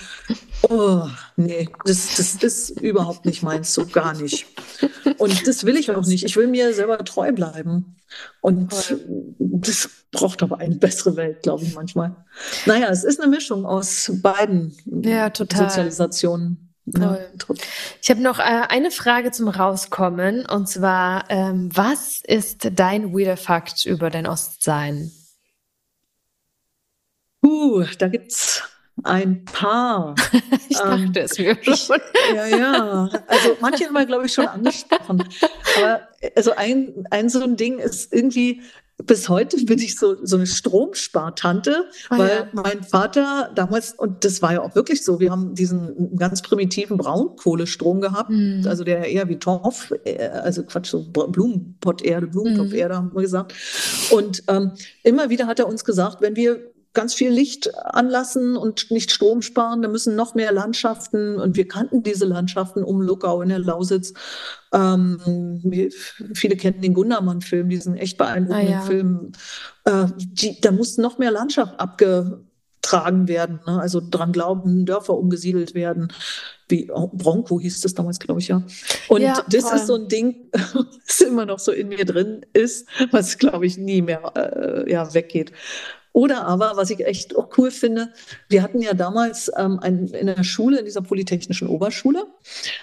[0.69, 4.47] Oh, nee, das, das ist überhaupt nicht meins, so gar nicht.
[5.17, 6.25] Und das will ich auch nicht.
[6.25, 7.95] Ich will mir selber treu bleiben.
[8.41, 8.73] Und
[9.37, 12.15] das braucht aber eine bessere Welt, glaube ich manchmal.
[12.65, 16.66] Naja, es ist eine Mischung aus beiden ja, Sozialisationen.
[16.93, 17.29] Toll.
[18.01, 23.37] Ich habe noch äh, eine Frage zum Rauskommen und zwar, ähm, was ist dein weirder
[23.37, 25.11] Fakt über dein Ostsein?
[27.43, 28.63] Uh, da gibt's
[29.03, 30.15] ein paar.
[30.69, 31.99] ich dachte ähm, es mir schon.
[32.35, 33.09] ja, ja.
[33.27, 35.23] Also manche haben wir, glaube ich, schon angesprochen.
[35.77, 38.61] Aber also ein, ein so ein Ding ist irgendwie,
[39.05, 42.47] bis heute bin ich so, so eine Stromspartante, oh, weil ja.
[42.51, 46.97] mein Vater damals, und das war ja auch wirklich so, wir haben diesen ganz primitiven
[46.97, 48.63] Braunkohlestrom gehabt, mhm.
[48.67, 52.97] also der eher wie Torf, äh, also Quatsch, so Blumenpotterde, Blumentopferde, mhm.
[52.97, 53.53] haben wir gesagt.
[54.11, 54.71] Und ähm,
[55.03, 56.59] immer wieder hat er uns gesagt, wenn wir
[56.97, 59.83] ganz viel Licht anlassen und nicht Strom sparen.
[59.83, 64.13] Da müssen noch mehr Landschaften und wir kannten diese Landschaften um Luckau in der Lausitz.
[64.73, 65.61] Ähm,
[66.33, 68.81] viele kennen den Gundermann-Film, diesen echt beeindruckenden ah, ja.
[68.81, 69.31] Film.
[69.85, 73.59] Äh, die, da muss noch mehr Landschaft abgetragen werden.
[73.67, 73.79] Ne?
[73.79, 76.11] Also dran glauben, Dörfer umgesiedelt werden.
[76.67, 78.63] Wie Bronco hieß das damals, glaube ich, ja.
[79.07, 80.49] Und ja, das ist so ein Ding,
[81.07, 85.13] das immer noch so in mir drin ist, was, glaube ich, nie mehr äh, ja,
[85.13, 85.51] weggeht.
[86.17, 88.11] Oder aber, was ich echt auch cool finde,
[88.49, 92.25] wir hatten ja damals ähm, ein, in der Schule, in dieser Polytechnischen Oberschule,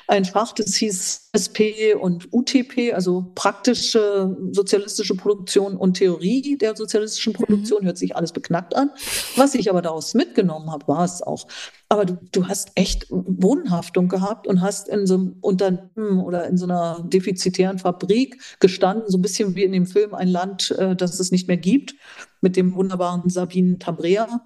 [0.06, 7.32] ein Fach, das hieß SP und UTP, also praktische sozialistische Produktion und Theorie der sozialistischen
[7.32, 7.36] mhm.
[7.38, 7.82] Produktion.
[7.82, 7.86] Mhm.
[7.86, 8.92] Hört sich alles beknackt an.
[9.34, 11.48] Was ich aber daraus mitgenommen habe, war es auch.
[11.88, 16.56] Aber du, du hast echt Wohnhaftung gehabt und hast in so einem Unternehmen oder in
[16.56, 20.94] so einer defizitären Fabrik gestanden, so ein bisschen wie in dem Film Ein Land, äh,
[20.94, 21.96] das es nicht mehr gibt
[22.44, 24.42] mit dem wunderbaren Sabine Tabrea.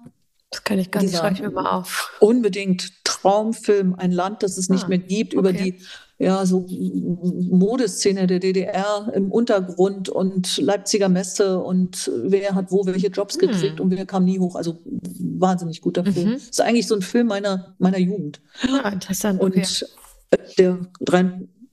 [0.49, 2.17] Das kann ich gar nicht, schreibe ich mir mal auf.
[2.21, 5.39] Unbedingt Traumfilm, ein Land, das es ah, nicht mehr gibt, okay.
[5.39, 5.75] über die
[6.17, 13.07] ja, so Modeszene der DDR im Untergrund und Leipziger Messe und wer hat wo welche
[13.07, 13.41] Jobs hm.
[13.41, 14.55] gekriegt und wer kam nie hoch.
[14.55, 16.13] Also wahnsinnig guter mhm.
[16.13, 16.33] Film.
[16.33, 18.41] Ist eigentlich so ein Film meiner, meiner Jugend.
[18.63, 19.41] Ah, interessant.
[19.41, 19.59] Okay.
[19.59, 20.79] Und der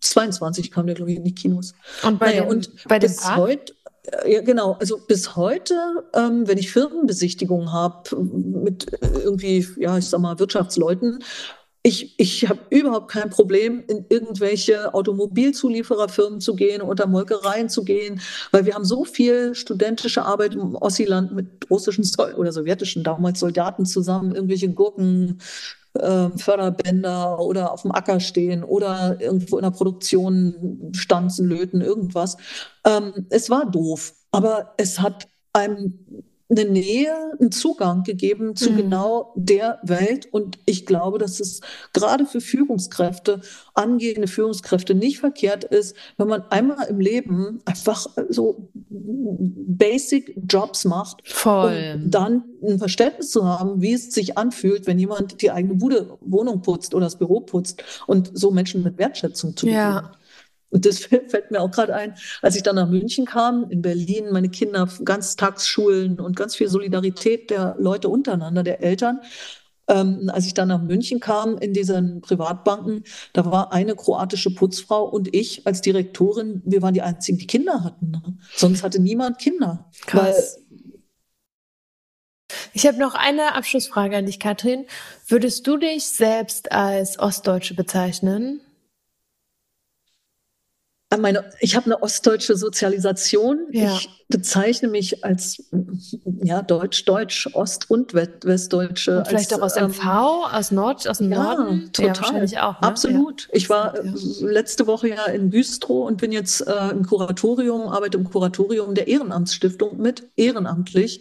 [0.00, 1.74] 22 kam der, glaube ich, in die Kinos.
[2.02, 3.75] Und bei, naja, dem, und bei dem bis heute
[4.26, 4.76] ja, genau.
[4.80, 5.74] Also bis heute,
[6.14, 11.20] ähm, wenn ich Firmenbesichtigungen habe mit äh, irgendwie, ja, ich sag mal, Wirtschaftsleuten,
[11.86, 18.20] ich, ich habe überhaupt kein Problem, in irgendwelche Automobilzuliefererfirmen zu gehen oder Molkereien zu gehen,
[18.50, 22.04] weil wir haben so viel studentische Arbeit im Ossiland mit russischen
[22.36, 25.38] oder sowjetischen damals Soldaten zusammen, irgendwelche Gurken,
[26.00, 32.36] äh, Förderbänder oder auf dem Acker stehen oder irgendwo in der Produktion stanzen, löten, irgendwas.
[32.84, 35.98] Ähm, es war doof, aber es hat einem
[36.48, 38.76] eine Nähe, einen Zugang gegeben zu mhm.
[38.76, 40.28] genau der Welt.
[40.30, 41.60] Und ich glaube, dass es
[41.92, 43.40] gerade für Führungskräfte,
[43.74, 51.28] angehende Führungskräfte nicht verkehrt ist, wenn man einmal im Leben einfach so Basic Jobs macht,
[51.28, 51.94] Voll.
[51.96, 56.16] um dann ein Verständnis zu haben, wie es sich anfühlt, wenn jemand die eigene Bude,
[56.20, 59.94] Wohnung putzt oder das Büro putzt und so Menschen mit Wertschätzung zu begegnen.
[59.94, 60.12] Ja.
[60.76, 64.26] Und das fällt mir auch gerade ein, als ich dann nach München kam, in Berlin,
[64.30, 69.20] meine Kinder, Ganztagsschulen und ganz viel Solidarität der Leute untereinander, der Eltern.
[69.88, 75.04] Ähm, als ich dann nach München kam in diesen Privatbanken, da war eine kroatische Putzfrau
[75.04, 78.10] und ich als Direktorin, wir waren die einzigen, die Kinder hatten.
[78.10, 78.36] Ne?
[78.54, 79.88] Sonst hatte niemand Kinder.
[80.04, 80.58] Krass.
[82.74, 84.84] ich habe noch eine Abschlussfrage an dich, Katrin.
[85.26, 88.60] Würdest du dich selbst als Ostdeutsche bezeichnen?
[91.18, 93.66] Meine, ich habe eine ostdeutsche Sozialisation.
[93.70, 93.96] Ja.
[93.96, 95.62] Ich bezeichne mich als
[96.42, 99.18] ja, Deutsch, Deutsch, Ost- und Westdeutsche.
[99.18, 101.90] Und vielleicht als, auch aus MV, ähm, aus Nord, aus dem ja, Norden?
[101.92, 102.08] Total.
[102.08, 102.80] Ja, wahrscheinlich auch.
[102.80, 102.88] Ne?
[102.88, 103.42] Absolut.
[103.42, 103.48] Ja.
[103.52, 108.18] Ich war äh, letzte Woche ja in Güstrow und bin jetzt äh, im Kuratorium, arbeite
[108.18, 111.20] im Kuratorium der Ehrenamtsstiftung mit, ehrenamtlich.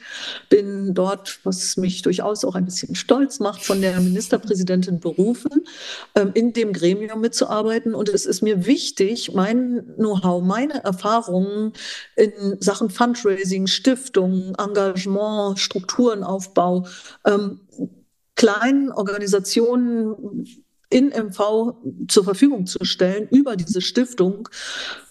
[0.50, 5.52] Bin dort, was mich durchaus auch ein bisschen stolz macht, von der Ministerpräsidentin berufen,
[6.16, 7.94] ähm, in dem Gremium mitzuarbeiten.
[7.94, 11.74] Und es ist mir wichtig, mein Know-how, meine Erfahrungen
[12.16, 16.88] in Sachen Fundraising, Stiftung, Engagement, Strukturenaufbau,
[17.26, 17.60] ähm,
[18.36, 20.46] kleinen Organisationen
[20.90, 21.76] in MV
[22.08, 24.48] zur Verfügung zu stellen über diese Stiftung,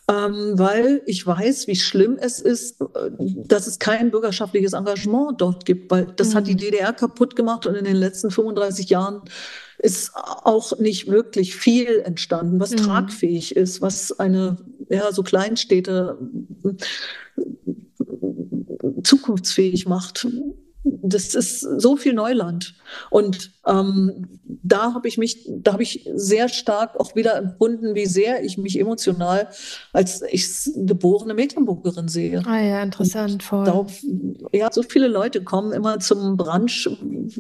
[0.09, 3.11] ähm, weil ich weiß, wie schlimm es ist, äh,
[3.47, 6.35] dass es kein bürgerschaftliches Engagement dort gibt, weil das mhm.
[6.35, 6.59] hat die mhm.
[6.59, 9.23] DDR kaputt gemacht und in den letzten 35 Jahren
[9.79, 12.77] ist auch nicht wirklich viel entstanden, was mhm.
[12.77, 14.57] tragfähig ist, was eine,
[14.91, 16.19] ja, so Kleinstädte
[19.03, 20.27] zukunftsfähig macht
[20.85, 22.75] das ist so viel Neuland.
[23.11, 28.07] Und ähm, da habe ich mich, da habe ich sehr stark auch wieder empfunden, wie
[28.07, 29.49] sehr ich mich emotional
[29.93, 32.43] als ich geborene Mecklenburgerin sehe.
[32.47, 33.65] Ah ja, interessant, voll.
[33.65, 33.93] Darauf,
[34.53, 36.89] ja, so viele Leute kommen immer zum Brunch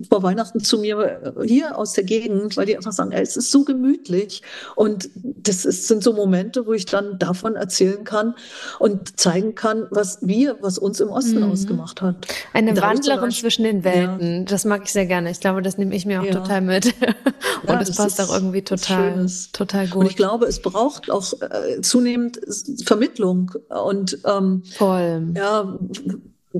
[0.08, 3.50] vor Weihnachten zu mir hier aus der Gegend, weil die einfach sagen, ey, es ist
[3.50, 4.42] so gemütlich.
[4.76, 8.34] Und das ist, sind so Momente, wo ich dann davon erzählen kann
[8.78, 11.52] und zeigen kann, was wir, was uns im Osten mhm.
[11.52, 12.26] ausgemacht hat.
[12.54, 14.38] Eine Wandlerin zwischen den Welten.
[14.38, 14.44] Ja.
[14.44, 15.30] Das mag ich sehr gerne.
[15.30, 16.32] Ich glaube, das nehme ich mir auch ja.
[16.32, 16.86] total mit.
[17.66, 19.96] Und das passt auch irgendwie total, total gut.
[19.96, 22.40] Und ich glaube, es braucht auch äh, zunehmend
[22.84, 25.32] Vermittlung und ähm, Voll.
[25.34, 25.78] ja,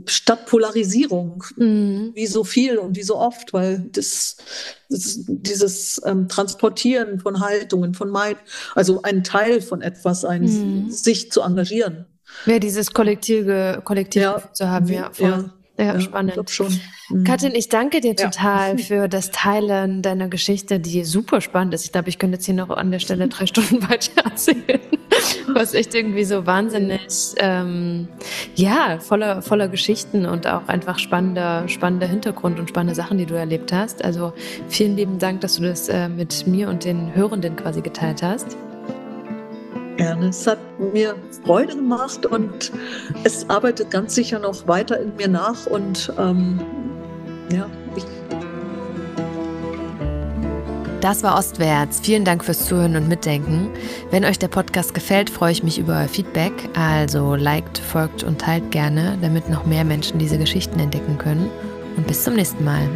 [0.07, 2.13] statt Polarisierung, mhm.
[2.15, 4.37] wie so viel und wie so oft, weil das,
[4.89, 8.39] das dieses ähm, Transportieren von Haltungen, von Meid,
[8.75, 10.91] also ein Teil von etwas, ein, mhm.
[10.91, 12.07] sich zu engagieren.
[12.47, 15.29] Ja, dieses kollektive, kollektive ja, zu haben, ja, voll.
[15.29, 15.55] Ja.
[15.77, 16.37] Ja, ja spannend.
[16.37, 16.81] Ich schon.
[17.09, 17.25] Mhm.
[17.25, 18.85] Katrin, ich danke dir total ja.
[18.85, 21.85] für das Teilen deiner Geschichte, die super spannend ist.
[21.85, 24.81] Ich glaube, ich könnte jetzt hier noch an der Stelle drei Stunden weiter erzählen,
[25.55, 27.09] was echt irgendwie so wahnsinnig,
[27.39, 28.09] ähm,
[28.55, 33.35] ja, voller, voller Geschichten und auch einfach spannender, spannender Hintergrund und spannende Sachen, die du
[33.35, 34.05] erlebt hast.
[34.05, 34.33] Also
[34.69, 38.57] vielen lieben Dank, dass du das äh, mit mir und den Hörenden quasi geteilt hast.
[39.97, 40.29] Gerne.
[40.29, 40.59] Es hat
[40.93, 41.15] mir
[41.45, 42.73] Freude gemacht und
[43.23, 46.61] es arbeitet ganz sicher noch weiter in mir nach und ähm,
[47.53, 47.67] ja,
[47.97, 48.05] ich
[51.05, 52.01] das war Ostwärts.
[52.01, 53.69] Vielen Dank fürs Zuhören und Mitdenken.
[54.11, 56.55] Wenn euch der Podcast gefällt, freue ich mich über euer Feedback.
[56.75, 61.51] Also liked, folgt und teilt gerne, damit noch mehr Menschen diese Geschichten entdecken können.
[61.99, 62.89] Und bis zum nächsten Mal.